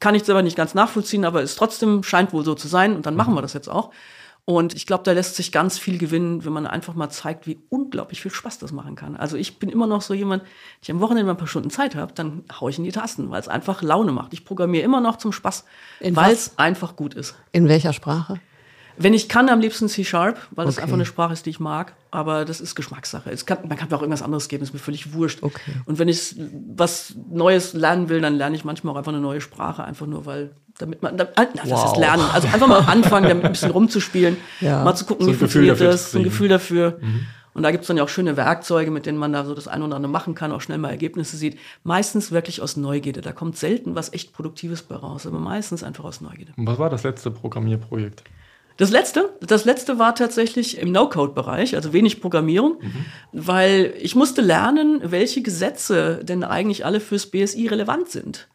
[0.00, 3.06] Kann ich selber nicht ganz nachvollziehen, aber es trotzdem scheint wohl so zu sein und
[3.06, 3.90] dann machen wir das jetzt auch.
[4.44, 7.58] Und ich glaube, da lässt sich ganz viel gewinnen, wenn man einfach mal zeigt, wie
[7.70, 9.16] unglaublich viel Spaß das machen kann.
[9.16, 10.42] Also ich bin immer noch so jemand,
[10.82, 13.30] ich am Wochenende mal ein paar Stunden Zeit habe, dann haue ich in die Tasten,
[13.30, 14.34] weil es einfach Laune macht.
[14.34, 15.64] Ich programmiere immer noch zum Spaß,
[16.00, 17.34] weil es einfach gut ist.
[17.52, 18.40] In welcher Sprache?
[18.98, 20.82] Wenn ich kann, am liebsten C-Sharp, weil das okay.
[20.82, 21.94] einfach eine Sprache ist, die ich mag.
[22.10, 23.30] Aber das ist Geschmackssache.
[23.30, 25.42] Es kann, man kann mir auch irgendwas anderes geben, ist mir völlig wurscht.
[25.42, 25.72] Okay.
[25.84, 26.36] Und wenn ich
[26.74, 30.24] was Neues lernen will, dann lerne ich manchmal auch einfach eine neue Sprache, einfach nur
[30.26, 31.46] weil, damit man, na, wow.
[31.68, 32.24] das ist Lernen.
[32.32, 34.84] Also einfach mal anfangen, damit ein bisschen rumzuspielen, ja.
[34.84, 36.98] mal zu gucken, so wie funktioniert das, so ein Gefühl dafür.
[37.00, 37.26] Mhm.
[37.58, 39.66] Und da gibt es dann ja auch schöne Werkzeuge, mit denen man da so das
[39.66, 41.58] ein oder andere machen kann, auch schnell mal Ergebnisse sieht.
[41.82, 43.20] Meistens wirklich aus Neugierde.
[43.20, 46.52] Da kommt selten was echt Produktives bei raus, aber meistens einfach aus Neugierde.
[46.56, 48.22] Und was war das letzte Programmierprojekt?
[48.78, 53.04] Das letzte, das letzte war tatsächlich im No-Code-Bereich, also wenig Programmierung, mhm.
[53.32, 58.48] weil ich musste lernen, welche Gesetze denn eigentlich alle fürs BSI relevant sind.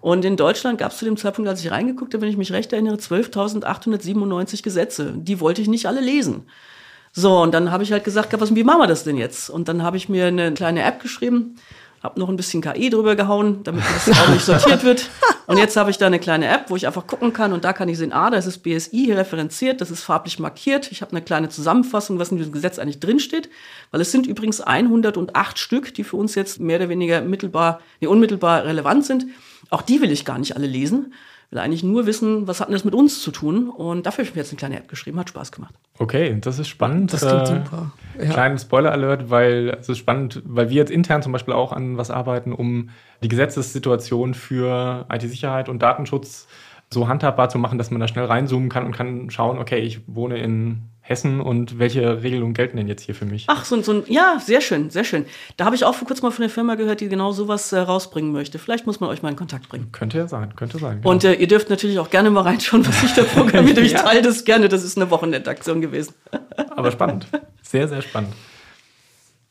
[0.00, 2.52] Und in Deutschland gab es zu dem Zeitpunkt, als ich reingeguckt habe, wenn ich mich
[2.52, 5.14] recht erinnere, 12.897 Gesetze.
[5.16, 6.44] Die wollte ich nicht alle lesen.
[7.12, 9.50] So, und dann habe ich halt gesagt, was, wie machen wir das denn jetzt?
[9.50, 11.56] Und dann habe ich mir eine kleine App geschrieben,
[12.06, 15.10] habe noch ein bisschen KI drüber gehauen, damit das auch nicht sortiert wird.
[15.46, 17.72] Und jetzt habe ich da eine kleine App, wo ich einfach gucken kann und da
[17.72, 20.90] kann ich sehen, ah, das ist BSI hier referenziert, das ist farblich markiert.
[20.90, 23.50] Ich habe eine kleine Zusammenfassung, was in diesem Gesetz eigentlich drinsteht,
[23.90, 28.06] weil es sind übrigens 108 Stück, die für uns jetzt mehr oder weniger mittelbar, nee,
[28.06, 29.26] unmittelbar relevant sind.
[29.70, 31.12] Auch die will ich gar nicht alle lesen
[31.50, 33.68] will eigentlich nur wissen, was hat denn das mit uns zu tun?
[33.68, 35.74] Und dafür habe ich mir jetzt eine kleine App geschrieben, hat Spaß gemacht.
[35.98, 37.12] Okay, das ist spannend.
[37.12, 37.92] Das klingt äh, super.
[38.18, 38.30] Ja.
[38.30, 42.10] Kleinen Spoiler-Alert, weil es ist spannend, weil wir jetzt intern zum Beispiel auch an was
[42.10, 42.90] arbeiten, um
[43.22, 46.46] die Gesetzessituation für IT-Sicherheit und Datenschutz
[46.92, 50.00] so handhabbar zu machen, dass man da schnell reinzoomen kann und kann schauen, okay, ich
[50.06, 53.44] wohne in Hessen und welche Regelungen gelten denn jetzt hier für mich?
[53.46, 55.24] Ach, so, so ein, ja, sehr schön, sehr schön.
[55.56, 57.78] Da habe ich auch vor kurzem mal von der Firma gehört, die genau sowas äh,
[57.78, 58.58] rausbringen möchte.
[58.58, 59.92] Vielleicht muss man euch mal in Kontakt bringen.
[59.92, 60.98] Könnte ja sein, könnte sein.
[60.98, 61.10] Genau.
[61.10, 63.86] Und äh, ihr dürft natürlich auch gerne mal reinschauen, was ich da programmiert habe.
[63.86, 66.14] Ich teile das gerne, das ist eine Wochenendaktion gewesen.
[66.76, 67.28] Aber spannend,
[67.62, 68.32] sehr, sehr spannend.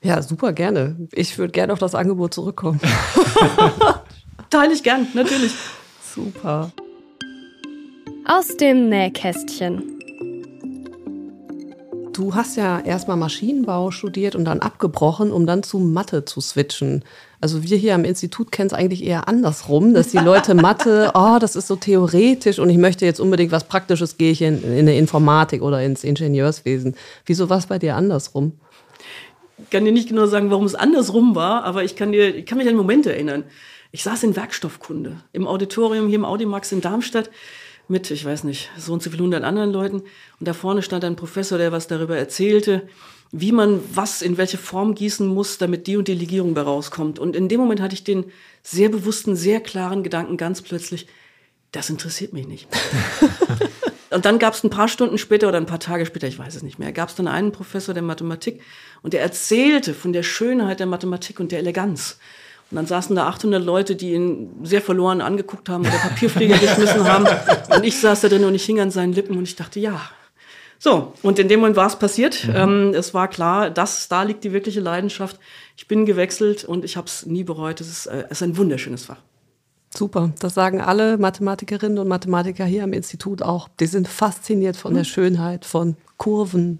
[0.01, 1.07] Ja, super, gerne.
[1.13, 2.81] Ich würde gerne auf das Angebot zurückkommen.
[4.49, 5.53] Teile ich gern, natürlich.
[6.13, 6.71] Super.
[8.25, 9.94] Aus dem Nähkästchen.
[12.15, 17.03] Du hast ja erstmal Maschinenbau studiert und dann abgebrochen, um dann zu Mathe zu switchen.
[17.41, 21.39] Also wir hier am Institut kennen es eigentlich eher andersrum, dass die Leute Mathe, oh,
[21.41, 24.79] das ist so theoretisch und ich möchte jetzt unbedingt was Praktisches, gehe ich in, in
[24.79, 26.95] eine Informatik oder ins Ingenieurswesen.
[27.25, 28.53] Wieso war es bei dir andersrum?
[29.57, 32.45] Ich kann dir nicht genau sagen, warum es andersrum war, aber ich kann, dir, ich
[32.45, 33.43] kann mich an Momente erinnern.
[33.91, 37.29] Ich saß in Werkstoffkunde im Auditorium hier im Audimax in Darmstadt
[37.89, 40.01] mit, ich weiß nicht, so und so viel hundert anderen Leuten.
[40.39, 42.87] Und da vorne stand ein Professor, der was darüber erzählte,
[43.31, 47.19] wie man was in welche Form gießen muss, damit die und die Legierung bei rauskommt.
[47.19, 48.25] Und in dem Moment hatte ich den
[48.63, 51.07] sehr bewussten, sehr klaren Gedanken ganz plötzlich,
[51.71, 52.67] das interessiert mich nicht.
[54.09, 56.55] und dann gab es ein paar Stunden später oder ein paar Tage später, ich weiß
[56.55, 58.61] es nicht mehr, gab es dann einen Professor der Mathematik
[59.01, 62.17] und der erzählte von der Schönheit der Mathematik und der Eleganz.
[62.71, 67.03] Und dann saßen da 800 Leute, die ihn sehr verloren angeguckt haben oder Papierflieger geschmissen
[67.03, 67.27] haben.
[67.73, 70.01] Und ich saß da drin und ich hing an seinen Lippen und ich dachte, ja.
[70.79, 72.47] So, und in dem Moment war es passiert.
[72.47, 72.55] Mhm.
[72.55, 75.39] Ähm, es war klar, dass da liegt die wirkliche Leidenschaft.
[75.77, 77.81] Ich bin gewechselt und ich habe es nie bereut.
[77.81, 79.21] Es ist, äh, es ist ein wunderschönes Fach.
[79.95, 83.69] Super, das sagen alle Mathematikerinnen und Mathematiker hier am Institut auch.
[83.79, 84.97] Die sind fasziniert von mhm.
[84.97, 86.79] der Schönheit von Kurven,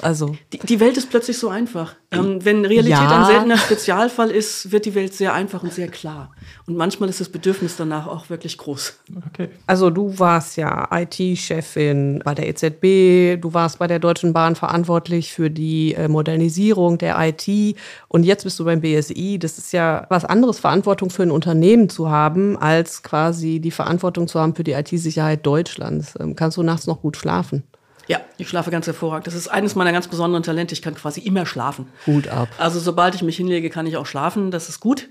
[0.00, 1.94] also die, die Welt ist plötzlich so einfach.
[2.10, 3.20] Ähm, wenn Realität ja.
[3.20, 6.32] ein seltener Spezialfall ist, wird die Welt sehr einfach und sehr klar.
[6.66, 8.98] Und manchmal ist das Bedürfnis danach auch wirklich groß.
[9.28, 9.48] Okay.
[9.66, 15.32] Also du warst ja IT-Chefin bei der EZB, du warst bei der Deutschen Bahn verantwortlich
[15.32, 17.76] für die äh, Modernisierung der IT
[18.08, 19.38] und jetzt bist du beim BSI.
[19.38, 24.28] Das ist ja was anderes, Verantwortung für ein Unternehmen zu haben, als quasi die Verantwortung
[24.28, 26.14] zu haben für die IT-Sicherheit Deutschlands.
[26.20, 27.64] Ähm, kannst du nachts noch gut schlafen?
[28.08, 29.26] Ja, ich schlafe ganz hervorragend.
[29.26, 30.74] Das ist eines meiner ganz besonderen Talente.
[30.74, 31.88] Ich kann quasi immer schlafen.
[32.06, 32.48] Hut ab.
[32.58, 34.50] Also sobald ich mich hinlege, kann ich auch schlafen.
[34.50, 35.08] Das ist gut.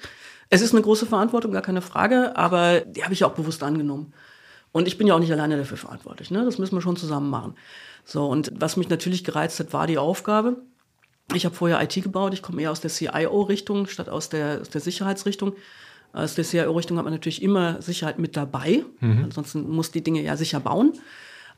[0.49, 3.63] Es ist eine große Verantwortung, gar keine Frage, aber die habe ich ja auch bewusst
[3.63, 4.13] angenommen.
[4.71, 6.31] Und ich bin ja auch nicht alleine dafür verantwortlich.
[6.31, 6.45] Ne?
[6.45, 7.55] Das müssen wir schon zusammen machen.
[8.05, 10.57] So, und was mich natürlich gereizt hat, war die Aufgabe.
[11.33, 12.33] Ich habe vorher IT gebaut.
[12.33, 15.55] Ich komme eher aus der CIO-Richtung statt aus der, aus der Sicherheitsrichtung.
[16.11, 18.83] Aus der CIO-Richtung hat man natürlich immer Sicherheit mit dabei.
[18.99, 19.25] Mhm.
[19.25, 20.93] Ansonsten muss die Dinge ja sicher bauen.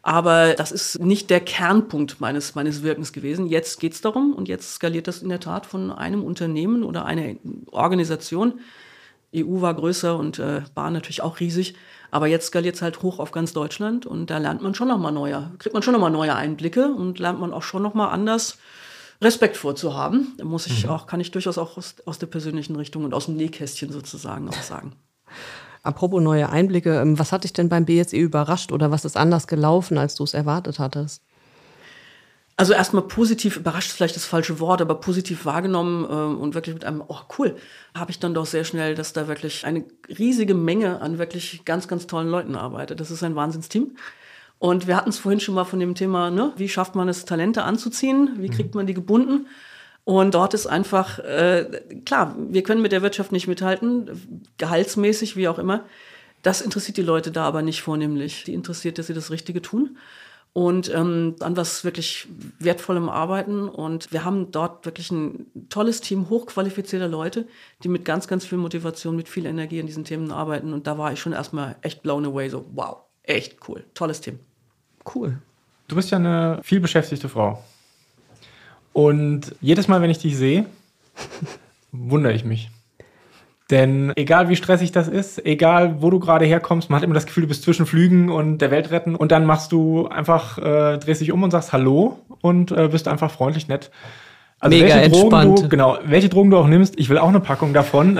[0.05, 3.47] Aber das ist nicht der Kernpunkt meines, meines Wirkens gewesen.
[3.47, 7.05] Jetzt geht es darum und jetzt skaliert das in der Tat von einem Unternehmen oder
[7.05, 7.33] einer
[7.71, 8.59] Organisation.
[9.35, 11.73] EU war größer und äh, Bahn natürlich auch riesig.
[12.11, 15.11] Aber jetzt skaliert es halt hoch auf ganz Deutschland und da lernt man schon nochmal
[15.11, 18.59] neue, kriegt man schon nochmal neue Einblicke und lernt man auch schon nochmal anders
[19.23, 20.33] Respekt vorzuhaben.
[20.37, 20.91] Da muss ich mhm.
[20.91, 24.47] auch, kann ich durchaus auch aus, aus der persönlichen Richtung und aus dem Nähkästchen sozusagen
[24.49, 24.93] auch sagen.
[25.85, 29.47] Apropos neue Einblicke, ähm, was hat dich denn beim BSE überrascht oder was ist anders
[29.47, 31.21] gelaufen, als du es erwartet hattest?
[32.57, 36.73] Also erstmal positiv, überrascht ist vielleicht das falsche Wort, aber positiv wahrgenommen äh, und wirklich
[36.73, 37.57] mit einem, oh cool,
[37.93, 41.89] habe ich dann doch sehr schnell, dass da wirklich eine riesige Menge an wirklich ganz,
[41.89, 42.99] ganz tollen Leuten arbeitet.
[43.01, 43.97] Das ist ein Wahnsinnsteam.
[44.57, 47.25] Und wir hatten es vorhin schon mal von dem Thema, ne, wie schafft man es,
[47.25, 49.47] Talente anzuziehen, wie kriegt man die gebunden?
[50.05, 51.65] Und dort ist einfach, äh,
[52.05, 55.83] klar, wir können mit der Wirtschaft nicht mithalten, gehaltsmäßig, wie auch immer.
[56.43, 58.43] Das interessiert die Leute da aber nicht vornehmlich.
[58.43, 59.97] Die interessiert, dass sie das Richtige tun.
[60.55, 63.67] und ähm, an was wirklich wertvollem arbeiten.
[63.67, 67.45] Und wir haben dort wirklich ein tolles Team hochqualifizierter Leute,
[67.83, 70.71] die mit ganz, ganz viel Motivation, mit viel Energie an diesen Themen arbeiten.
[70.71, 72.47] Und da war ich schon erstmal echt blown away.
[72.47, 73.83] So, wow, echt cool.
[73.95, 74.39] Tolles Team.
[75.13, 75.39] Cool.
[75.89, 77.61] Du bist ja eine vielbeschäftigte Frau.
[78.95, 80.67] Und jedes Mal, wenn ich dich sehe,
[81.91, 82.69] wundere ich mich.
[83.69, 87.25] Denn egal wie stressig das ist, egal wo du gerade herkommst, man hat immer das
[87.25, 90.97] Gefühl, du bist zwischen Flügen und der Welt retten und dann machst du einfach, äh,
[90.97, 93.91] drehst dich um und sagst Hallo und äh, bist einfach freundlich nett.
[94.61, 95.63] Also Mega welche Drogen entspannt.
[95.63, 98.17] du, genau, welche Drogen du auch nimmst, ich will auch eine Packung davon.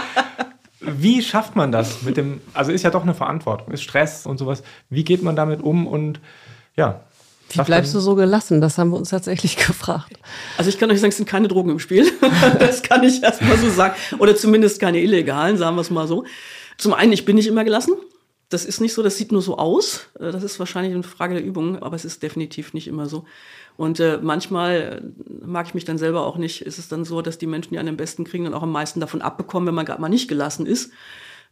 [0.80, 4.36] wie schafft man das mit dem, also ist ja doch eine Verantwortung, ist Stress und
[4.36, 4.62] sowas.
[4.90, 6.20] Wie geht man damit um und
[6.76, 7.00] ja,
[7.54, 8.60] wie bleibst du so gelassen?
[8.60, 10.18] Das haben wir uns tatsächlich gefragt.
[10.56, 12.10] Also ich kann euch sagen, es sind keine Drogen im Spiel.
[12.58, 13.94] das kann ich erst mal so sagen.
[14.18, 16.24] Oder zumindest keine illegalen, sagen wir es mal so.
[16.78, 17.94] Zum einen, ich bin nicht immer gelassen.
[18.48, 20.08] Das ist nicht so, das sieht nur so aus.
[20.18, 23.24] Äh, das ist wahrscheinlich eine Frage der Übung, aber es ist definitiv nicht immer so.
[23.76, 26.62] Und äh, manchmal äh, mag ich mich dann selber auch nicht.
[26.62, 28.72] Ist es dann so, dass die Menschen, die einen am besten kriegen, dann auch am
[28.72, 30.92] meisten davon abbekommen, wenn man gerade mal nicht gelassen ist.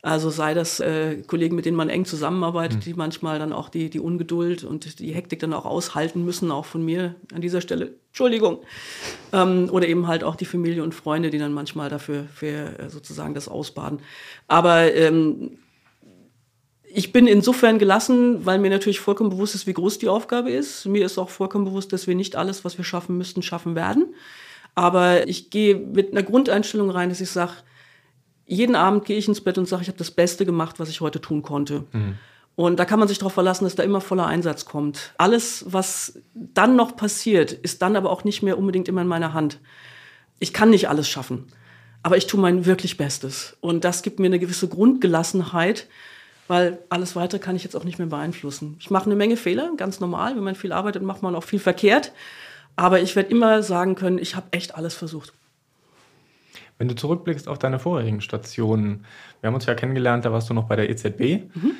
[0.01, 2.83] Also sei das äh, Kollegen, mit denen man eng zusammenarbeitet, mhm.
[2.83, 6.67] die manchmal dann auch die, die Ungeduld und die Hektik dann auch aushalten müssen, auch
[6.67, 7.95] von mir an dieser Stelle.
[8.09, 8.61] Entschuldigung.
[9.33, 12.91] Ähm, oder eben halt auch die Familie und Freunde, die dann manchmal dafür für, äh,
[12.91, 13.99] sozusagen das ausbaden.
[14.47, 15.59] Aber ähm,
[16.85, 20.87] ich bin insofern gelassen, weil mir natürlich vollkommen bewusst ist, wie groß die Aufgabe ist.
[20.87, 24.15] Mir ist auch vollkommen bewusst, dass wir nicht alles, was wir schaffen müssten, schaffen werden.
[24.77, 27.53] Aber ich gehe mit einer Grundeinstellung rein, dass ich sage,
[28.49, 31.01] jeden Abend gehe ich ins Bett und sage, ich habe das Beste gemacht, was ich
[31.01, 31.85] heute tun konnte.
[31.93, 32.17] Mhm.
[32.57, 35.13] Und da kann man sich darauf verlassen, dass da immer voller Einsatz kommt.
[35.17, 39.33] Alles, was dann noch passiert, ist dann aber auch nicht mehr unbedingt immer in meiner
[39.33, 39.61] Hand.
[40.41, 41.47] Ich kann nicht alles schaffen,
[42.03, 43.57] aber ich tue mein wirklich Bestes.
[43.61, 45.87] Und das gibt mir eine gewisse Grundgelassenheit,
[46.49, 48.77] weil alles weitere kann ich jetzt auch nicht mehr beeinflussen.
[48.81, 50.35] Ich mache eine Menge Fehler, ganz normal.
[50.35, 52.13] Wenn man viel arbeitet, macht man auch viel verkehrt.
[52.75, 55.33] Aber ich werde immer sagen können, ich habe echt alles versucht.
[56.79, 59.05] Wenn du zurückblickst auf deine vorherigen Stationen,
[59.41, 61.51] wir haben uns ja kennengelernt, da warst du noch bei der EZB.
[61.55, 61.73] Mhm.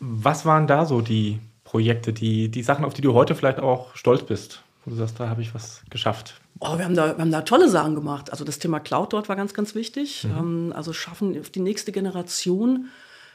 [0.00, 3.94] Was waren da so die Projekte, die, die Sachen, auf die du heute vielleicht auch
[3.94, 4.62] stolz bist?
[4.84, 6.40] Wo du sagst, da habe ich was geschafft.
[6.58, 8.30] Oh, wir, haben da, wir haben da tolle Sachen gemacht.
[8.32, 10.24] Also das Thema Cloud dort war ganz, ganz wichtig.
[10.24, 10.38] Mhm.
[10.38, 12.88] Ähm, also schaffen, auf die nächste Generation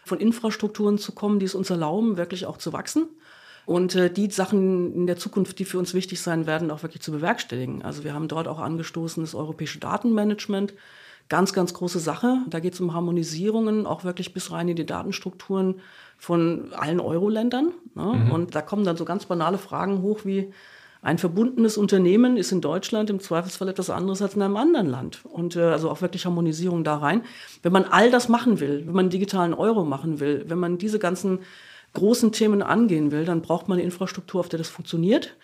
[0.03, 3.07] von Infrastrukturen zu kommen, die es uns erlauben, wirklich auch zu wachsen
[3.67, 7.01] und äh, die Sachen in der Zukunft, die für uns wichtig sein werden, auch wirklich
[7.01, 7.81] zu bewerkstelligen.
[7.81, 10.73] Also wir haben dort auch angestoßen das europäische Datenmanagement.
[11.27, 12.37] Ganz, ganz große Sache.
[12.49, 15.81] Da geht es um Harmonisierungen, auch wirklich bis rein in die Datenstrukturen
[16.17, 17.73] von allen Euro-Ländern.
[17.93, 18.05] Ne?
[18.05, 18.31] Mhm.
[18.31, 20.53] Und da kommen dann so ganz banale Fragen hoch wie,
[21.01, 25.21] ein verbundenes Unternehmen ist in Deutschland im Zweifelsfall etwas anderes als in einem anderen Land.
[25.25, 27.21] Und äh, also auch wirklich Harmonisierung da rein.
[27.61, 30.77] Wenn man all das machen will, wenn man einen digitalen Euro machen will, wenn man
[30.77, 31.39] diese ganzen
[31.93, 35.35] großen Themen angehen will, dann braucht man eine Infrastruktur, auf der das funktioniert.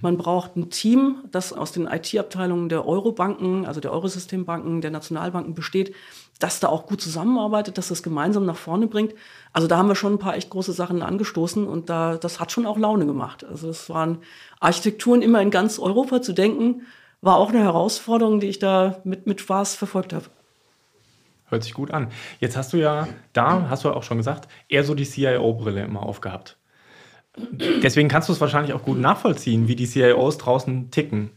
[0.00, 5.54] Man braucht ein Team, das aus den IT-Abteilungen der Eurobanken, also der Eurosystembanken, der Nationalbanken
[5.54, 5.94] besteht,
[6.38, 9.14] das da auch gut zusammenarbeitet, dass das gemeinsam nach vorne bringt.
[9.52, 12.52] Also da haben wir schon ein paar echt große Sachen angestoßen und da, das hat
[12.52, 13.44] schon auch Laune gemacht.
[13.44, 14.18] Also es waren
[14.60, 16.82] Architekturen immer in ganz Europa zu denken,
[17.20, 20.26] war auch eine Herausforderung, die ich da mit, mit Spaß verfolgt habe.
[21.52, 22.08] Hört sich gut an.
[22.40, 26.02] Jetzt hast du ja da, hast du auch schon gesagt, eher so die CIO-Brille immer
[26.02, 26.56] aufgehabt.
[27.36, 31.32] Deswegen kannst du es wahrscheinlich auch gut nachvollziehen, wie die CIOs draußen ticken.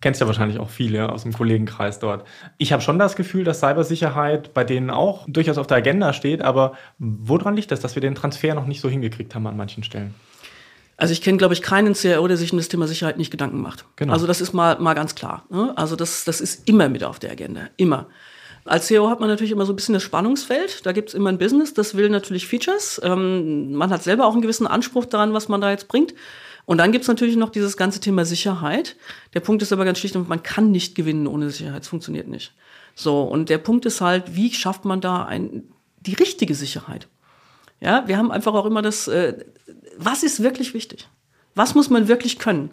[0.00, 2.26] Kennst ja wahrscheinlich auch viele aus dem Kollegenkreis dort.
[2.56, 6.40] Ich habe schon das Gefühl, dass Cybersicherheit bei denen auch durchaus auf der Agenda steht,
[6.40, 9.84] aber woran liegt das, dass wir den Transfer noch nicht so hingekriegt haben an manchen
[9.84, 10.14] Stellen?
[10.96, 13.60] Also ich kenne, glaube ich, keinen CIO, der sich um das Thema Sicherheit nicht Gedanken
[13.60, 13.84] macht.
[13.96, 14.14] Genau.
[14.14, 15.44] Also das ist mal, mal ganz klar.
[15.50, 15.74] Ne?
[15.76, 17.68] Also das, das ist immer mit auf der Agenda.
[17.76, 18.06] Immer.
[18.64, 20.86] Als CEO hat man natürlich immer so ein bisschen das Spannungsfeld.
[20.86, 23.00] Da gibt es immer ein Business, das will natürlich Features.
[23.02, 26.14] Ähm, man hat selber auch einen gewissen Anspruch daran, was man da jetzt bringt.
[26.64, 28.96] Und dann gibt es natürlich noch dieses ganze Thema Sicherheit.
[29.34, 31.82] Der Punkt ist aber ganz schlicht, man kann nicht gewinnen ohne Sicherheit.
[31.82, 32.54] Es funktioniert nicht.
[32.94, 35.64] So, und der Punkt ist halt, wie schafft man da ein,
[36.00, 37.08] die richtige Sicherheit?
[37.80, 39.44] Ja, wir haben einfach auch immer das, äh,
[39.96, 41.08] was ist wirklich wichtig?
[41.54, 42.70] Was muss man wirklich können?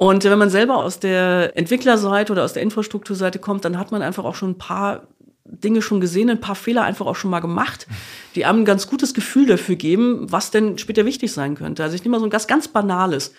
[0.00, 4.00] Und wenn man selber aus der Entwicklerseite oder aus der Infrastrukturseite kommt, dann hat man
[4.00, 5.08] einfach auch schon ein paar
[5.44, 7.86] Dinge schon gesehen, ein paar Fehler einfach auch schon mal gemacht,
[8.34, 11.82] die einem ein ganz gutes Gefühl dafür geben, was denn später wichtig sein könnte.
[11.82, 13.34] Also ich nehme mal so ein ganz, ganz Banales.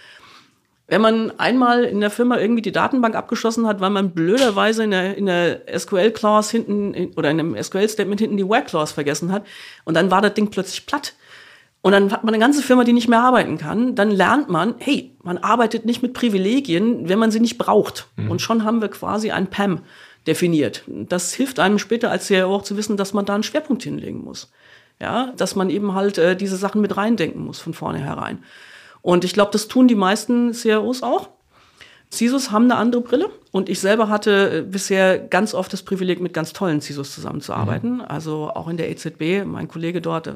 [0.86, 4.91] Wenn man einmal in der Firma irgendwie die Datenbank abgeschlossen hat, weil man blöderweise in
[4.91, 9.47] der, in der SQL-Clause hinten oder in einem SQL-Statement hinten die Where-Clause vergessen hat
[9.84, 11.15] und dann war das Ding plötzlich platt,
[11.81, 13.95] und dann hat man eine ganze Firma, die nicht mehr arbeiten kann.
[13.95, 18.07] Dann lernt man, hey, man arbeitet nicht mit Privilegien, wenn man sie nicht braucht.
[18.17, 18.29] Mhm.
[18.29, 19.81] Und schon haben wir quasi ein PAM
[20.27, 20.83] definiert.
[20.87, 24.23] Das hilft einem später als CIO auch zu wissen, dass man da einen Schwerpunkt hinlegen
[24.23, 24.51] muss.
[24.99, 28.43] Ja, dass man eben halt äh, diese Sachen mit reindenken muss von vornherein.
[29.01, 31.29] Und ich glaube, das tun die meisten CIOs auch.
[32.13, 36.19] CISOs haben eine andere Brille und ich selber hatte äh, bisher ganz oft das Privileg,
[36.19, 37.95] mit ganz tollen CISOs zusammenzuarbeiten.
[37.95, 38.02] Mhm.
[38.02, 40.34] Also auch in der EZB, mein Kollege dort, äh,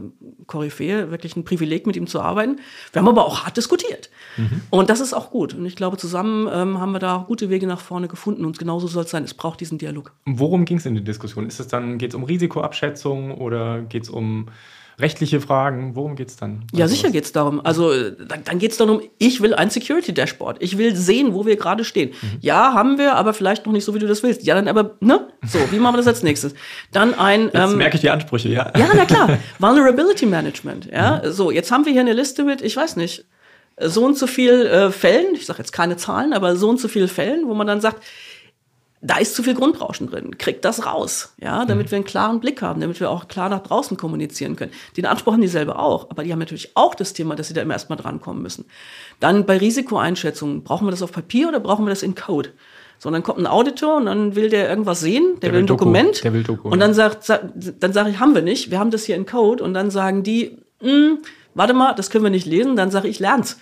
[0.47, 2.59] Koryphäe, wirklich ein Privileg, mit ihm zu arbeiten.
[2.93, 4.09] Wir haben aber auch hart diskutiert.
[4.37, 4.61] Mhm.
[4.69, 5.53] Und das ist auch gut.
[5.53, 8.45] Und ich glaube, zusammen ähm, haben wir da auch gute Wege nach vorne gefunden.
[8.45, 9.23] Und genauso soll es sein.
[9.23, 10.13] Es braucht diesen Dialog.
[10.25, 11.45] Worum ging es in der Diskussion?
[11.47, 14.47] Ist es dann, geht es um Risikoabschätzung oder geht es um
[14.99, 15.95] rechtliche Fragen?
[15.95, 16.65] Worum geht es dann?
[16.73, 17.65] Ja, sicher geht es darum.
[17.65, 20.61] Also dann, dann geht es darum, ich will ein Security-Dashboard.
[20.61, 22.09] Ich will sehen, wo wir gerade stehen.
[22.09, 22.37] Mhm.
[22.41, 24.43] Ja, haben wir, aber vielleicht noch nicht so, wie du das willst.
[24.43, 25.27] Ja, dann aber, ne?
[25.45, 26.53] So, wie machen wir das als nächstes?
[26.91, 27.45] Dann ein...
[27.45, 28.71] Jetzt ähm, merke ich die Ansprüche, ja.
[28.77, 29.37] Ja, na klar.
[29.59, 30.89] Vulnerability Management.
[30.91, 31.31] Ja, mhm.
[31.31, 33.25] so, jetzt haben wir hier eine Liste mit, ich weiß nicht,
[33.79, 36.87] so und so viel äh, Fällen, ich sage jetzt keine Zahlen, aber so und so
[36.87, 38.03] viele Fällen, wo man dann sagt,
[39.05, 40.37] da ist zu viel Grundrauschen drin.
[40.37, 41.91] Kriegt das raus, ja, damit mhm.
[41.91, 44.71] wir einen klaren Blick haben, damit wir auch klar nach draußen kommunizieren können.
[44.97, 47.53] Den Anspruch haben die selber auch, aber die haben natürlich auch das Thema, dass sie
[47.53, 48.65] da immer erstmal drankommen müssen.
[49.19, 52.49] Dann bei Risikoeinschätzungen, brauchen wir das auf Papier oder brauchen wir das in Code?
[52.97, 55.59] So, und dann kommt ein Auditor und dann will der irgendwas sehen, der, der will
[55.59, 56.23] ein Doku, Dokument.
[56.23, 58.91] Der will Doku, und dann sagt, sagt dann sage ich, haben wir nicht, wir haben
[58.91, 59.63] das hier in Code.
[59.63, 61.19] Und dann sagen die, hm,
[61.53, 62.75] warte mal, das können wir nicht lesen.
[62.75, 63.59] Dann sage ich, lern's.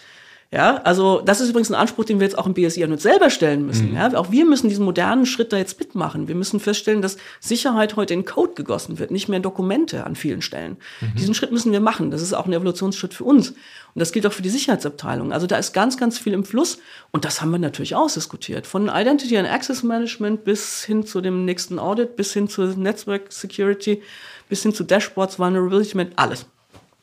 [0.53, 3.01] Ja, also das ist übrigens ein Anspruch, den wir jetzt auch im BSI an uns
[3.01, 3.89] selber stellen müssen.
[3.89, 3.95] Mhm.
[3.95, 6.27] Ja, auch wir müssen diesen modernen Schritt da jetzt mitmachen.
[6.27, 10.15] Wir müssen feststellen, dass Sicherheit heute in Code gegossen wird, nicht mehr in Dokumente an
[10.15, 10.77] vielen Stellen.
[11.01, 11.15] Mhm.
[11.17, 12.11] Diesen Schritt müssen wir machen.
[12.11, 13.49] Das ist auch ein Evolutionsschritt für uns.
[13.49, 15.33] Und das gilt auch für die Sicherheitsabteilung.
[15.33, 16.77] Also da ist ganz, ganz viel im Fluss.
[17.09, 18.67] Und das haben wir natürlich ausdiskutiert.
[18.67, 23.31] Von Identity and Access Management bis hin zu dem nächsten Audit, bis hin zu Network
[23.31, 24.03] Security,
[24.49, 26.45] bis hin zu Dashboards, Vulnerability Management, alles.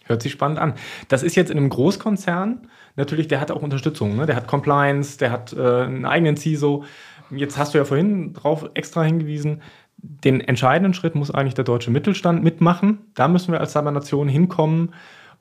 [0.04, 0.74] Hört sich spannend an.
[1.08, 2.68] Das ist jetzt in einem Großkonzern
[3.00, 4.16] natürlich, der hat auch Unterstützung.
[4.16, 4.26] Ne?
[4.26, 6.84] Der hat Compliance, der hat äh, einen eigenen CISO.
[7.30, 9.62] Jetzt hast du ja vorhin drauf extra hingewiesen,
[10.02, 12.98] den entscheidenden Schritt muss eigentlich der deutsche Mittelstand mitmachen.
[13.14, 14.94] Da müssen wir als Cybernation hinkommen.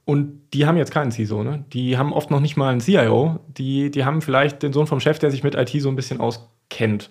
[0.05, 1.63] Und die haben jetzt keinen CISO, ne?
[1.71, 3.39] Die haben oft noch nicht mal einen CIO.
[3.47, 6.19] Die, die haben vielleicht den Sohn vom Chef, der sich mit IT so ein bisschen
[6.19, 7.09] auskennt.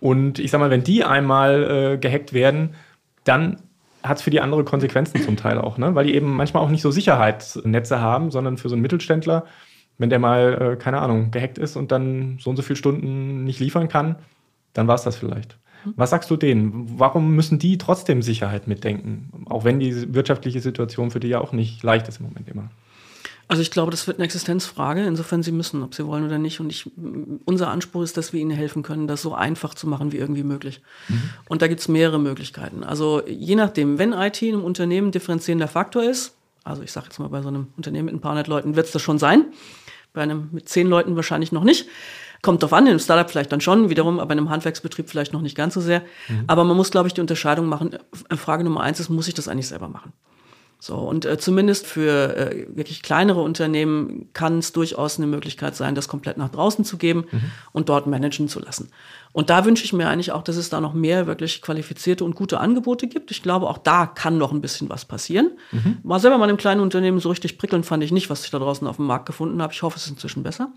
[0.00, 2.74] Und ich sag mal, wenn die einmal äh, gehackt werden,
[3.24, 3.56] dann
[4.02, 5.94] hat es für die andere Konsequenzen zum Teil auch, ne?
[5.94, 9.44] weil die eben manchmal auch nicht so Sicherheitsnetze haben, sondern für so einen Mittelständler,
[9.98, 13.44] wenn der mal, äh, keine Ahnung, gehackt ist und dann so und so viele Stunden
[13.44, 14.16] nicht liefern kann,
[14.72, 15.58] dann war es das vielleicht.
[15.84, 15.94] Mhm.
[15.96, 16.98] Was sagst du denen?
[16.98, 19.44] Warum müssen die trotzdem Sicherheit mitdenken?
[19.46, 22.70] Auch wenn die wirtschaftliche Situation für die ja auch nicht leicht ist im Moment immer.
[23.50, 25.04] Also ich glaube, das wird eine Existenzfrage.
[25.06, 26.60] Insofern sie müssen, ob sie wollen oder nicht.
[26.60, 26.90] Und ich,
[27.46, 30.42] unser Anspruch ist, dass wir ihnen helfen können, das so einfach zu machen wie irgendwie
[30.42, 30.82] möglich.
[31.08, 31.30] Mhm.
[31.48, 32.84] Und da gibt es mehrere Möglichkeiten.
[32.84, 37.18] Also je nachdem, wenn IT in einem Unternehmen differenzierender Faktor ist, also ich sage jetzt
[37.18, 39.46] mal bei so einem Unternehmen mit ein paar hundert Leuten wird es das schon sein.
[40.12, 41.86] Bei einem mit zehn Leuten wahrscheinlich noch nicht.
[42.40, 45.32] Kommt drauf an, in einem Startup vielleicht dann schon, wiederum, aber in einem Handwerksbetrieb vielleicht
[45.32, 46.02] noch nicht ganz so sehr.
[46.28, 46.44] Mhm.
[46.46, 47.98] Aber man muss, glaube ich, die Unterscheidung machen.
[48.36, 50.12] Frage Nummer eins ist, muss ich das eigentlich selber machen?
[50.80, 55.96] So, und äh, zumindest für äh, wirklich kleinere Unternehmen kann es durchaus eine Möglichkeit sein,
[55.96, 57.50] das komplett nach draußen zu geben mhm.
[57.72, 58.90] und dort managen zu lassen.
[59.32, 62.36] Und da wünsche ich mir eigentlich auch, dass es da noch mehr wirklich qualifizierte und
[62.36, 63.32] gute Angebote gibt.
[63.32, 65.50] Ich glaube, auch da kann noch ein bisschen was passieren.
[65.72, 65.98] Mhm.
[66.04, 68.60] War selber mal im kleinen Unternehmen so richtig prickelnd fand ich nicht, was ich da
[68.60, 69.72] draußen auf dem Markt gefunden habe.
[69.72, 70.72] Ich hoffe, es ist inzwischen besser.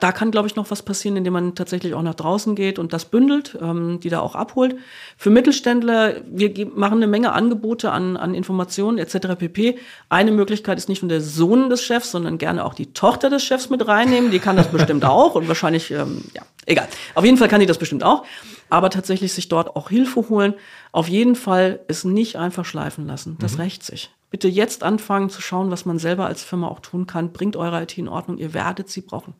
[0.00, 2.92] Da kann, glaube ich, noch was passieren, indem man tatsächlich auch nach draußen geht und
[2.92, 4.76] das bündelt, ähm, die da auch abholt.
[5.16, 9.36] Für Mittelständler, wir machen eine Menge Angebote an, an Informationen etc.
[9.38, 9.78] pp.
[10.08, 13.42] Eine Möglichkeit ist nicht nur der Sohn des Chefs, sondern gerne auch die Tochter des
[13.42, 14.30] Chefs mit reinnehmen.
[14.30, 16.88] Die kann das bestimmt auch und wahrscheinlich, ähm, ja, egal.
[17.14, 18.24] Auf jeden Fall kann die das bestimmt auch.
[18.70, 20.54] Aber tatsächlich sich dort auch Hilfe holen.
[20.92, 23.36] Auf jeden Fall es nicht einfach schleifen lassen.
[23.40, 23.60] Das mhm.
[23.60, 24.10] rächt sich.
[24.30, 27.32] Bitte jetzt anfangen zu schauen, was man selber als Firma auch tun kann.
[27.32, 28.38] Bringt eure IT in Ordnung.
[28.38, 29.34] Ihr werdet sie brauchen.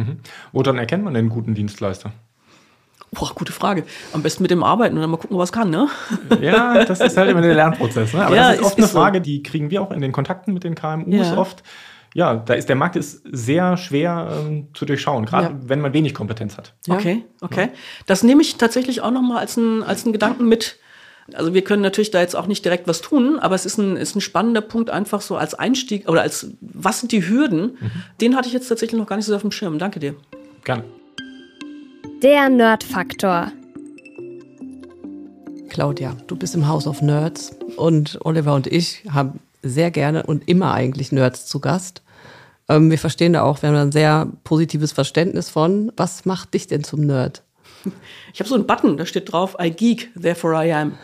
[0.00, 0.18] Mhm.
[0.52, 2.12] Woran erkennt man denn einen guten Dienstleister?
[3.12, 3.84] Boah, gute Frage.
[4.12, 5.88] Am besten mit dem Arbeiten und dann mal gucken, was kann, ne?
[6.40, 8.14] Ja, das ist halt immer der Lernprozess.
[8.14, 8.24] Ne?
[8.24, 9.24] Aber ja, das ist oft ist, eine Frage, so.
[9.24, 11.36] die kriegen wir auch in den Kontakten mit den KMUs ja.
[11.36, 11.64] oft.
[12.14, 15.60] Ja, da ist der Markt ist sehr schwer ähm, zu durchschauen, gerade ja.
[15.64, 16.74] wenn man wenig Kompetenz hat.
[16.88, 17.68] Okay, okay.
[18.06, 20.78] Das nehme ich tatsächlich auch noch mal als einen als einen Gedanken mit
[21.34, 23.96] also wir können natürlich da jetzt auch nicht direkt was tun, aber es ist ein,
[23.96, 27.78] ist ein spannender Punkt einfach so als Einstieg oder als, was sind die Hürden?
[27.80, 27.90] Mhm.
[28.20, 29.78] Den hatte ich jetzt tatsächlich noch gar nicht so auf dem Schirm.
[29.78, 30.14] Danke dir.
[30.64, 30.84] Gerne.
[32.22, 33.52] Der Nerdfaktor.
[35.70, 40.48] Claudia, du bist im House of Nerds und Oliver und ich haben sehr gerne und
[40.48, 42.02] immer eigentlich Nerds zu Gast.
[42.68, 45.92] Ähm, wir verstehen da auch, wir haben ein sehr positives Verständnis von.
[45.96, 47.42] Was macht dich denn zum Nerd?
[48.32, 50.98] Ich habe so einen Button, da steht drauf, I geek, therefore I am.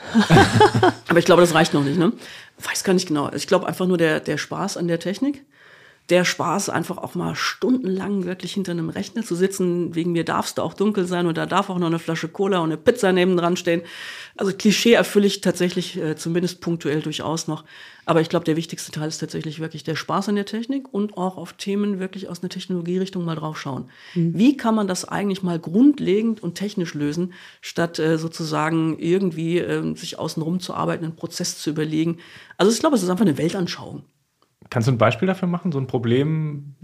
[1.09, 2.13] Aber ich glaube, das reicht noch nicht, ne?
[2.59, 3.31] Weiß gar nicht genau.
[3.33, 5.45] Ich glaube einfach nur der, der Spaß an der Technik.
[6.09, 9.95] Der Spaß, einfach auch mal stundenlang wirklich hinter einem Rechner zu sitzen.
[9.97, 12.29] Wegen mir darf es da auch dunkel sein und da darf auch noch eine Flasche
[12.29, 13.83] Cola und eine Pizza nebendran stehen.
[14.37, 17.65] Also Klischee erfülle ich tatsächlich äh, zumindest punktuell durchaus noch.
[18.05, 21.17] Aber ich glaube, der wichtigste Teil ist tatsächlich wirklich der Spaß an der Technik und
[21.17, 23.91] auch auf Themen wirklich aus einer Technologierichtung mal drauf schauen.
[24.15, 24.39] Mhm.
[24.39, 29.97] Wie kann man das eigentlich mal grundlegend und technisch lösen, statt äh, sozusagen irgendwie äh,
[29.97, 32.19] sich außenrum zu arbeiten, einen Prozess zu überlegen.
[32.59, 34.05] Also ich glaube, es ist einfach eine Weltanschauung.
[34.71, 36.75] Kannst du ein Beispiel dafür machen, so ein Problem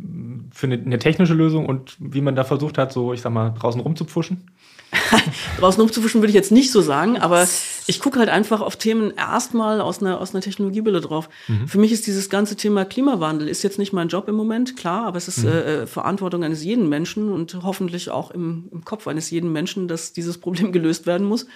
[0.53, 3.51] für eine, eine, technische Lösung und wie man da versucht hat, so, ich sag mal,
[3.51, 4.51] draußen rumzupfuschen?
[5.59, 7.49] draußen rumzupfuschen würde ich jetzt nicht so sagen, aber
[7.87, 11.29] ich gucke halt einfach auf Themen erstmal aus einer, aus einer Technologiebrille drauf.
[11.49, 11.67] Mhm.
[11.67, 15.07] Für mich ist dieses ganze Thema Klimawandel, ist jetzt nicht mein Job im Moment, klar,
[15.07, 15.51] aber es ist mhm.
[15.51, 20.13] äh, Verantwortung eines jeden Menschen und hoffentlich auch im, im Kopf eines jeden Menschen, dass
[20.13, 21.47] dieses Problem gelöst werden muss.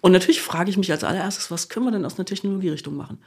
[0.00, 3.18] Und natürlich frage ich mich als allererstes, was können wir denn aus einer Technologierichtung machen?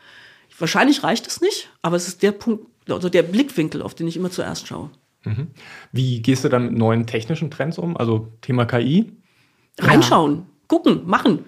[0.63, 4.15] Wahrscheinlich reicht es nicht, aber es ist der Punkt, also der Blickwinkel, auf den ich
[4.15, 4.91] immer zuerst schaue.
[5.25, 5.47] Mhm.
[5.91, 7.97] Wie gehst du dann mit neuen technischen Trends um?
[7.97, 9.11] Also Thema KI?
[9.77, 10.45] Reinschauen, ja.
[10.69, 11.39] gucken, machen.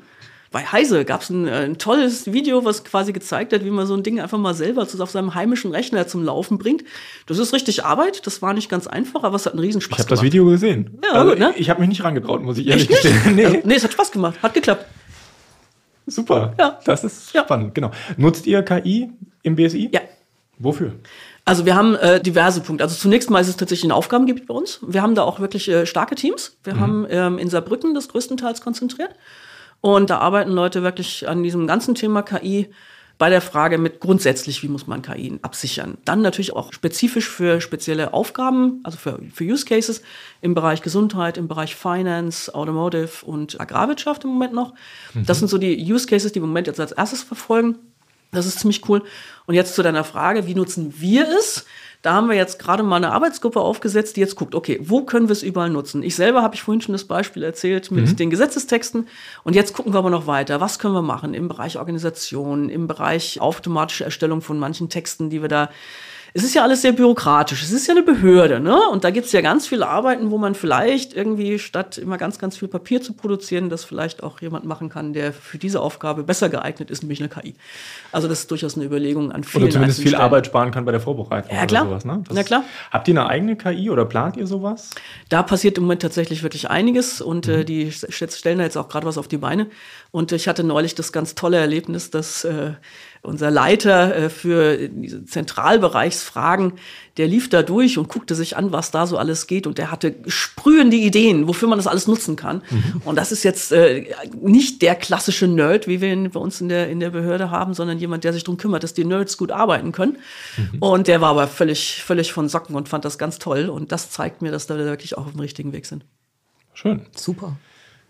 [0.52, 3.94] Bei Heise gab es ein, ein, tolles Video, was quasi gezeigt hat, wie man so
[3.94, 6.84] ein Ding einfach mal selber auf seinem heimischen Rechner zum Laufen bringt.
[7.26, 10.00] Das ist richtig Arbeit, das war nicht ganz einfach, aber es hat einen Riesenspaß gemacht.
[10.00, 11.00] Ich habe das Video gesehen.
[11.06, 11.54] Ja, also, gut, ne?
[11.56, 13.16] Ich habe mich nicht rangetraut, muss ich ehrlich gestehen.
[13.34, 13.62] Nee.
[13.64, 14.86] nee, es hat Spaß gemacht, hat geklappt.
[16.06, 16.54] Super.
[16.60, 16.80] Ja.
[16.86, 17.44] Das ist ja.
[17.44, 17.92] spannend, genau.
[18.18, 19.12] Nutzt ihr KI
[19.44, 19.90] im BSI?
[19.92, 20.02] Ja.
[20.58, 20.94] Wofür?
[21.44, 22.84] Also wir haben äh, diverse Punkte.
[22.84, 24.80] Also zunächst mal ist es tatsächlich ein Aufgabengebiet bei uns.
[24.86, 26.58] Wir haben da auch wirklich äh, starke Teams.
[26.64, 26.80] Wir mhm.
[26.80, 29.12] haben ähm, in Saarbrücken das größtenteils konzentriert.
[29.82, 32.70] Und da arbeiten Leute wirklich an diesem ganzen Thema KI
[33.18, 35.98] bei der Frage mit grundsätzlich, wie muss man KI absichern.
[36.04, 40.02] Dann natürlich auch spezifisch für spezielle Aufgaben, also für, für Use Cases
[40.42, 44.74] im Bereich Gesundheit, im Bereich Finance, Automotive und Agrarwirtschaft im Moment noch.
[45.14, 45.26] Mhm.
[45.26, 47.78] Das sind so die Use Cases, die wir im Moment jetzt als erstes verfolgen.
[48.32, 49.02] Das ist ziemlich cool.
[49.46, 51.66] Und jetzt zu deiner Frage, wie nutzen wir es?
[52.06, 55.28] Da haben wir jetzt gerade mal eine Arbeitsgruppe aufgesetzt, die jetzt guckt, okay, wo können
[55.28, 56.04] wir es überall nutzen?
[56.04, 58.16] Ich selber habe ich vorhin schon das Beispiel erzählt mit mhm.
[58.16, 59.08] den Gesetzestexten.
[59.44, 60.62] Und jetzt gucken wir aber noch weiter.
[60.62, 65.42] Was können wir machen im Bereich Organisation, im Bereich automatische Erstellung von manchen Texten, die
[65.42, 65.72] wir da
[66.38, 67.64] es ist ja alles sehr bürokratisch.
[67.64, 68.78] Es ist ja eine Behörde, ne?
[68.92, 72.40] Und da gibt es ja ganz viele Arbeiten, wo man vielleicht irgendwie statt immer ganz,
[72.40, 76.24] ganz viel Papier zu produzieren, das vielleicht auch jemand machen kann, der für diese Aufgabe
[76.24, 77.56] besser geeignet ist, nämlich eine KI.
[78.12, 80.24] Also das ist durchaus eine Überlegung an vielen Oder zumindest viel Stellen.
[80.24, 81.56] Arbeit sparen kann bei der Vorbereitung.
[81.56, 81.84] Ja, klar.
[81.84, 82.24] Oder sowas, ne?
[82.34, 82.66] ja, klar.
[82.92, 84.90] Habt ihr eine eigene KI oder plant ihr sowas?
[85.30, 87.62] Da passiert im Moment tatsächlich wirklich einiges und äh, mhm.
[87.62, 89.68] äh, die stellen da jetzt auch gerade was auf die Beine.
[90.12, 92.74] Und ich hatte neulich das ganz tolle Erlebnis, dass äh,
[93.26, 96.74] unser Leiter äh, für diese Zentralbereichsfragen,
[97.18, 99.92] der lief da durch und guckte sich an, was da so alles geht und der
[99.92, 102.62] hatte sprühende Ideen, wofür man das alles nutzen kann.
[102.70, 103.02] Mhm.
[103.06, 104.06] Und das ist jetzt äh,
[104.42, 107.74] nicht der klassische Nerd, wie wir ihn bei uns in der, in der Behörde haben,
[107.74, 110.18] sondern jemand, der sich darum kümmert, dass die Nerds gut arbeiten können.
[110.58, 110.80] Mhm.
[110.80, 113.70] Und der war aber völlig, völlig von Socken und fand das ganz toll.
[113.70, 116.06] Und das zeigt mir, dass da wirklich auch auf dem richtigen Weg sind.
[116.74, 117.06] Schön.
[117.16, 117.56] Super.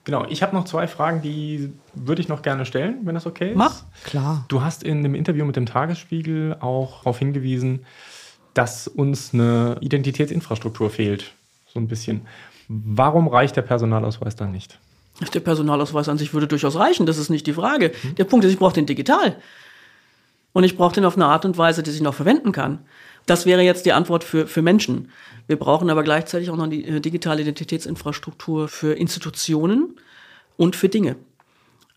[0.05, 3.49] Genau, ich habe noch zwei Fragen, die würde ich noch gerne stellen, wenn das okay
[3.49, 3.57] ist.
[3.57, 4.45] Mach, klar.
[4.47, 7.85] Du hast in dem Interview mit dem Tagesspiegel auch darauf hingewiesen,
[8.53, 11.33] dass uns eine Identitätsinfrastruktur fehlt,
[11.67, 12.21] so ein bisschen.
[12.67, 14.79] Warum reicht der Personalausweis dann nicht?
[15.33, 17.91] Der Personalausweis an sich würde durchaus reichen, das ist nicht die Frage.
[18.03, 18.15] Mhm.
[18.15, 19.37] Der Punkt ist, ich brauche den digital.
[20.53, 22.79] Und ich brauche den auf eine Art und Weise, die ich noch verwenden kann.
[23.25, 25.11] Das wäre jetzt die Antwort für, für Menschen.
[25.47, 29.99] Wir brauchen aber gleichzeitig auch noch die äh, digitale Identitätsinfrastruktur für Institutionen
[30.57, 31.15] und für Dinge.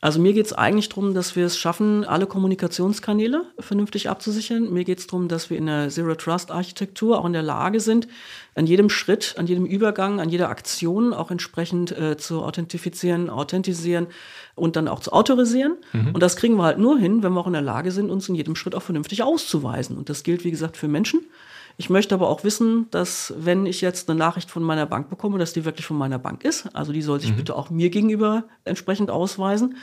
[0.01, 4.72] Also mir geht es eigentlich darum, dass wir es schaffen, alle Kommunikationskanäle vernünftig abzusichern.
[4.72, 8.07] Mir geht es darum, dass wir in der Zero-Trust-Architektur auch in der Lage sind,
[8.55, 14.07] an jedem Schritt, an jedem Übergang, an jeder Aktion auch entsprechend äh, zu authentifizieren, authentisieren
[14.55, 15.76] und dann auch zu autorisieren.
[15.92, 16.12] Mhm.
[16.14, 18.28] Und das kriegen wir halt nur hin, wenn wir auch in der Lage sind, uns
[18.28, 19.99] in jedem Schritt auch vernünftig auszuweisen.
[19.99, 21.26] Und das gilt, wie gesagt, für Menschen.
[21.81, 25.39] Ich möchte aber auch wissen, dass wenn ich jetzt eine Nachricht von meiner Bank bekomme,
[25.39, 26.68] dass die wirklich von meiner Bank ist.
[26.74, 27.37] Also die soll sich mhm.
[27.37, 29.76] bitte auch mir gegenüber entsprechend ausweisen.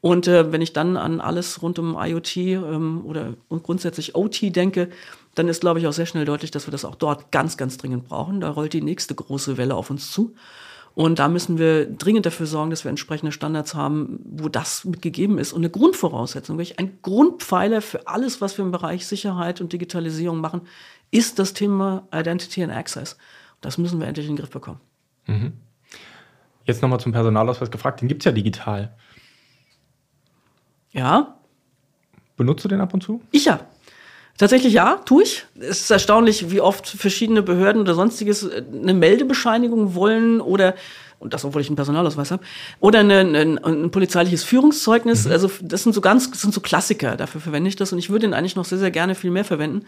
[0.00, 4.90] Und äh, wenn ich dann an alles rund um IoT ähm, oder grundsätzlich OT denke,
[5.34, 7.76] dann ist, glaube ich, auch sehr schnell deutlich, dass wir das auch dort ganz, ganz
[7.78, 8.40] dringend brauchen.
[8.40, 10.32] Da rollt die nächste große Welle auf uns zu.
[10.94, 15.38] Und da müssen wir dringend dafür sorgen, dass wir entsprechende Standards haben, wo das mitgegeben
[15.38, 15.52] ist.
[15.52, 20.40] Und eine Grundvoraussetzung, wirklich ein Grundpfeiler für alles, was wir im Bereich Sicherheit und Digitalisierung
[20.40, 20.62] machen,
[21.10, 23.16] ist das Thema Identity and Access.
[23.60, 24.80] Das müssen wir endlich in den Griff bekommen.
[25.26, 25.52] Mhm.
[26.64, 28.00] Jetzt nochmal zum Personalausweis gefragt.
[28.00, 28.94] Den gibt es ja digital.
[30.92, 31.36] Ja.
[32.36, 33.20] Benutzt du den ab und zu?
[33.30, 33.60] Ich ja.
[34.38, 35.44] Tatsächlich ja, tue ich.
[35.58, 40.74] Es ist erstaunlich, wie oft verschiedene Behörden oder sonstiges äh, eine Meldebescheinigung wollen oder
[41.18, 42.42] und das, obwohl ich einen Personalausweis habe,
[42.80, 45.26] oder eine, ein, ein polizeiliches Führungszeugnis.
[45.26, 45.32] Mhm.
[45.32, 47.16] Also das sind so ganz, das sind so Klassiker.
[47.16, 49.44] Dafür verwende ich das und ich würde ihn eigentlich noch sehr, sehr gerne viel mehr
[49.44, 49.84] verwenden.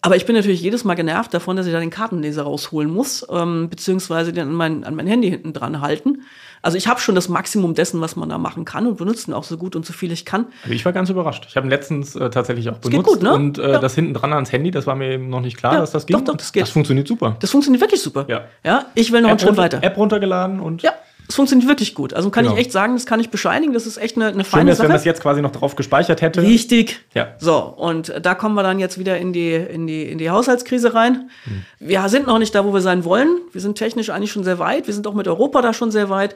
[0.00, 3.26] Aber ich bin natürlich jedes Mal genervt davon, dass ich da den Kartenleser rausholen muss,
[3.30, 6.22] ähm, beziehungsweise den an mein, an mein Handy hinten dran halten.
[6.62, 9.34] Also ich habe schon das Maximum dessen, was man da machen kann und benutze ihn
[9.34, 10.46] auch so gut und so viel ich kann.
[10.62, 11.46] Also ich war ganz überrascht.
[11.48, 13.04] Ich habe ihn letztens äh, tatsächlich auch benutzt.
[13.06, 13.32] geht gut, ne?
[13.32, 13.78] Und äh, Ja.
[13.78, 16.06] das hinten dran ans Handy, das war mir eben noch nicht klar, Ja, dass das
[16.06, 16.16] geht.
[16.16, 16.62] doch, doch, das geht.
[16.62, 17.36] Das funktioniert super.
[17.40, 18.24] Das funktioniert wirklich super.
[18.28, 18.42] Ja.
[18.64, 19.82] ja ich will noch einen App, Schritt runter, weiter.
[19.82, 20.92] App runtergeladen und Ja,
[21.28, 22.14] es funktioniert wirklich gut.
[22.14, 22.54] Also kann Genau.
[22.56, 23.74] ich echt sagen, das kann ich bescheinigen.
[23.74, 24.88] Das ist echt eine, eine schön feine wenn Sache.
[24.88, 26.40] man das jetzt quasi noch drauf gespeichert hätte.
[26.42, 27.00] Richtig.
[27.14, 27.34] Ja.
[27.38, 30.94] So, und da kommen wir dann jetzt wieder in die, in die, in die Haushaltskrise
[30.94, 31.28] rein.
[31.44, 31.64] Hm.
[31.80, 33.28] Wir sind noch nicht da, wo wir sein wollen.
[33.52, 34.86] Wir sind technisch eigentlich schon sehr weit.
[34.86, 36.34] Wir sind auch mit Europa da schon sehr weit.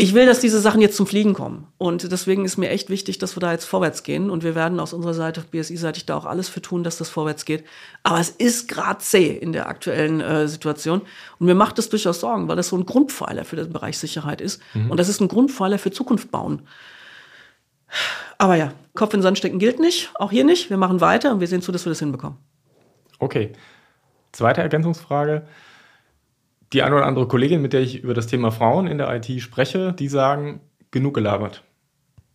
[0.00, 1.66] Ich will, dass diese Sachen jetzt zum Fliegen kommen.
[1.76, 4.30] Und deswegen ist mir echt wichtig, dass wir da jetzt vorwärts gehen.
[4.30, 7.44] Und wir werden aus unserer Seite, BSI-seitig, da auch alles für tun, dass das vorwärts
[7.44, 7.64] geht.
[8.02, 11.02] Aber es ist gerade zäh in der aktuellen äh, Situation.
[11.38, 14.40] Und mir macht es durchaus Sorgen, weil das so ein Grundpfeiler für den Bereich Sicherheit
[14.40, 14.62] ist.
[14.72, 14.90] Mhm.
[14.90, 16.62] Und das ist ein Grundpfeiler für Zukunft bauen.
[18.38, 20.70] Aber ja, Kopf in den Sand stecken gilt nicht, auch hier nicht.
[20.70, 22.38] Wir machen weiter und wir sehen zu, dass wir das hinbekommen.
[23.18, 23.52] Okay.
[24.32, 25.46] Zweite Ergänzungsfrage.
[26.72, 29.40] Die eine oder andere Kollegin, mit der ich über das Thema Frauen in der IT
[29.40, 30.60] spreche, die sagen,
[30.90, 31.64] genug gelabert.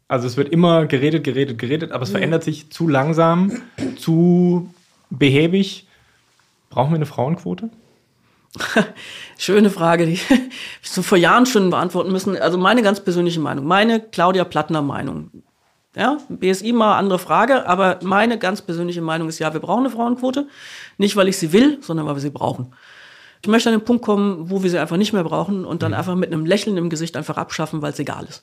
[0.07, 3.61] Also es wird immer geredet, geredet, geredet, aber es verändert sich zu langsam,
[3.97, 4.71] zu
[5.09, 5.87] behäbig.
[6.69, 7.69] Brauchen wir eine Frauenquote?
[9.37, 10.25] Schöne Frage, die ich
[10.81, 12.37] so vor Jahren schon beantworten müssen.
[12.37, 15.31] Also meine ganz persönliche Meinung, meine Claudia Plattner Meinung.
[15.95, 19.89] Ja, BSI mal andere Frage, aber meine ganz persönliche Meinung ist ja, wir brauchen eine
[19.89, 20.47] Frauenquote.
[20.97, 22.73] Nicht, weil ich sie will, sondern weil wir sie brauchen.
[23.45, 25.93] Ich möchte an den Punkt kommen, wo wir sie einfach nicht mehr brauchen und dann
[25.93, 28.41] einfach mit einem Lächeln im Gesicht einfach abschaffen, weil es egal ist.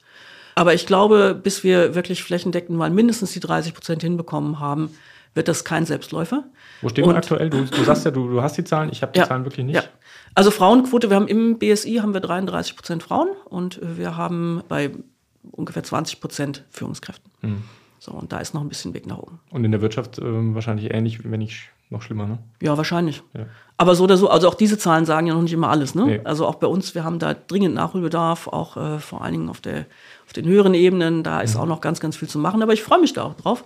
[0.55, 4.90] Aber ich glaube, bis wir wirklich flächendeckend mal mindestens die 30 Prozent hinbekommen haben,
[5.34, 6.44] wird das kein Selbstläufer.
[6.82, 7.50] Wo stehen wir aktuell?
[7.50, 9.74] Du, du sagst ja, du, du hast die Zahlen, ich habe die Zahlen wirklich nicht.
[9.74, 9.82] Ja.
[10.36, 14.62] Also Frauenquote, wir haben im BSI haben wir 33 Prozent Frauen und äh, wir haben
[14.68, 14.92] bei
[15.50, 17.28] ungefähr 20 Prozent Führungskräften.
[17.40, 17.64] Hm.
[17.98, 19.40] So, und da ist noch ein bisschen Weg nach oben.
[19.50, 22.38] Und in der Wirtschaft ähm, wahrscheinlich ähnlich, wenn nicht noch schlimmer, ne?
[22.61, 23.22] Ja, wahrscheinlich.
[23.34, 23.47] Ja.
[23.76, 25.95] Aber so oder so, also auch diese Zahlen sagen ja noch nicht immer alles.
[25.95, 26.05] Ne?
[26.07, 26.20] Nee.
[26.24, 29.61] Also auch bei uns, wir haben da dringend Nachholbedarf, auch äh, vor allen Dingen auf,
[29.61, 29.86] der,
[30.26, 31.22] auf den höheren Ebenen.
[31.22, 31.45] Da Mhm.
[31.45, 32.62] ist auch noch ganz, ganz viel zu machen.
[32.62, 33.64] Aber ich freue mich da auch drauf,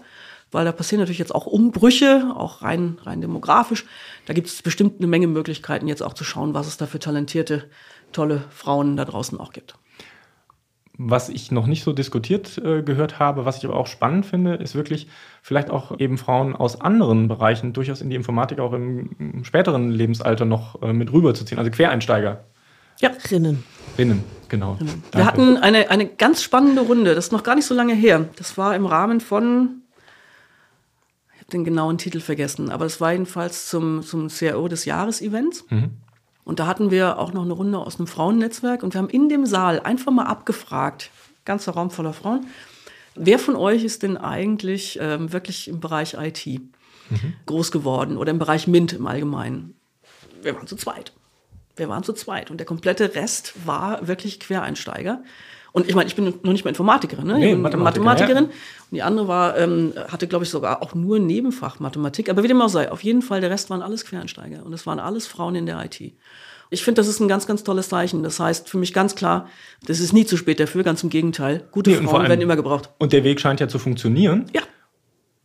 [0.52, 3.84] weil da passieren natürlich jetzt auch Umbrüche, auch rein, rein demografisch.
[4.26, 6.98] Da gibt es bestimmt eine Menge Möglichkeiten, jetzt auch zu schauen, was es da für
[6.98, 7.64] talentierte,
[8.12, 9.74] tolle Frauen da draußen auch gibt.
[10.98, 14.54] Was ich noch nicht so diskutiert äh, gehört habe, was ich aber auch spannend finde,
[14.54, 15.08] ist wirklich
[15.42, 19.90] vielleicht auch eben Frauen aus anderen Bereichen durchaus in die Informatik auch im, im späteren
[19.90, 21.58] Lebensalter noch äh, mit rüberzuziehen.
[21.58, 22.44] Also Quereinsteiger.
[23.00, 23.62] Ja, Rinnen.
[23.98, 24.78] Rinnen, genau.
[24.80, 25.26] Wir Danke.
[25.26, 28.28] hatten eine, eine ganz spannende Runde, das ist noch gar nicht so lange her.
[28.36, 29.82] Das war im Rahmen von,
[31.34, 35.66] ich habe den genauen Titel vergessen, aber es war jedenfalls zum, zum CRO des Jahres-Events.
[36.46, 39.28] Und da hatten wir auch noch eine Runde aus einem Frauennetzwerk und wir haben in
[39.28, 41.10] dem Saal einfach mal abgefragt,
[41.44, 42.46] ganzer Raum voller Frauen,
[43.16, 46.48] wer von euch ist denn eigentlich ähm, wirklich im Bereich IT
[47.46, 49.74] groß geworden oder im Bereich MINT im Allgemeinen?
[50.40, 51.12] Wir waren zu zweit.
[51.74, 55.24] Wir waren zu zweit und der komplette Rest war wirklich Quereinsteiger.
[55.76, 57.34] Und ich meine, ich bin noch nicht mal Informatikerin, ne?
[57.38, 58.44] Nee, ich bin Mathematikerin, Mathematikerin.
[58.44, 58.50] ja.
[58.90, 62.30] Und die andere war, ähm, hatte, glaube ich, sogar auch nur Nebenfach Mathematik.
[62.30, 64.64] Aber wie dem auch sei, auf jeden Fall, der Rest waren alles Quereinsteiger.
[64.64, 66.00] Und es waren alles Frauen in der IT.
[66.70, 68.22] Ich finde, das ist ein ganz, ganz tolles Zeichen.
[68.22, 69.48] Das heißt für mich ganz klar,
[69.86, 71.68] das ist nie zu spät dafür, ganz im Gegenteil.
[71.72, 72.88] Gute Nee, Frauen allem- werden immer gebraucht.
[72.98, 74.46] Und der Weg scheint ja zu funktionieren.
[74.54, 74.62] Ja,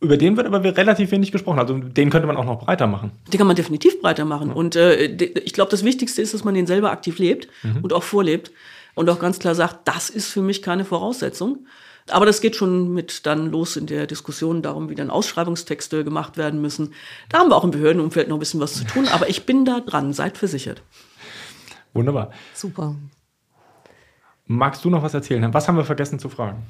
[0.00, 1.58] Über den wird aber relativ wenig gesprochen.
[1.58, 3.12] Also den könnte man auch noch breiter machen.
[3.32, 4.50] Den kann man definitiv breiter machen.
[4.50, 7.48] Und äh, ich glaube, das Wichtigste ist, dass man den selber aktiv lebt
[7.82, 8.50] und auch vorlebt
[8.94, 11.66] und auch ganz klar sagt, das ist für mich keine Voraussetzung.
[12.10, 16.36] Aber das geht schon mit dann los in der Diskussion darum, wie dann Ausschreibungstexte gemacht
[16.36, 16.92] werden müssen.
[17.28, 19.64] Da haben wir auch im Behördenumfeld noch ein bisschen was zu tun, aber ich bin
[19.64, 20.82] da dran, seid versichert.
[21.94, 22.32] Wunderbar.
[22.54, 22.96] Super.
[24.46, 25.54] Magst du noch was erzählen?
[25.54, 26.66] Was haben wir vergessen zu fragen?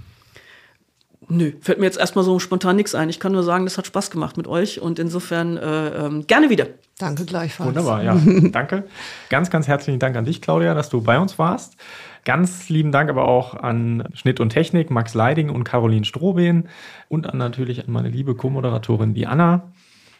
[1.28, 3.08] Nö, fällt mir jetzt erstmal so spontan nichts ein.
[3.08, 6.50] Ich kann nur sagen, das hat Spaß gemacht mit euch und insofern äh, ähm, gerne
[6.50, 6.66] wieder.
[6.98, 7.68] Danke gleichfalls.
[7.68, 8.14] Wunderbar, ja.
[8.52, 8.84] Danke.
[9.28, 11.76] Ganz, ganz herzlichen Dank an dich, Claudia, dass du bei uns warst.
[12.24, 16.68] Ganz lieben Dank aber auch an Schnitt und Technik, Max Leiding und Caroline Strohben
[17.08, 19.26] und an natürlich an meine liebe Co-Moderatorin, die.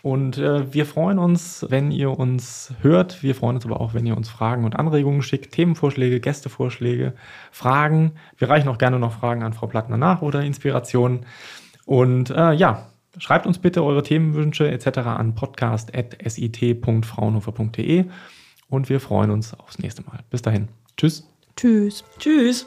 [0.03, 3.22] Und äh, wir freuen uns, wenn ihr uns hört.
[3.22, 7.14] Wir freuen uns aber auch, wenn ihr uns Fragen und Anregungen schickt, Themenvorschläge, Gästevorschläge,
[7.53, 8.14] Fragen.
[8.36, 11.24] Wir reichen auch gerne noch Fragen an Frau Plattner nach oder Inspirationen.
[11.86, 14.98] Und äh, ja, schreibt uns bitte eure Themenwünsche etc.
[14.98, 18.07] an podcast.sit.fraunhofer.de
[18.68, 20.18] und wir freuen uns aufs nächste Mal.
[20.30, 20.66] Bis dahin.
[20.96, 21.32] Tschüss.
[21.62, 22.02] Tschüss.
[22.18, 22.66] Tschüss.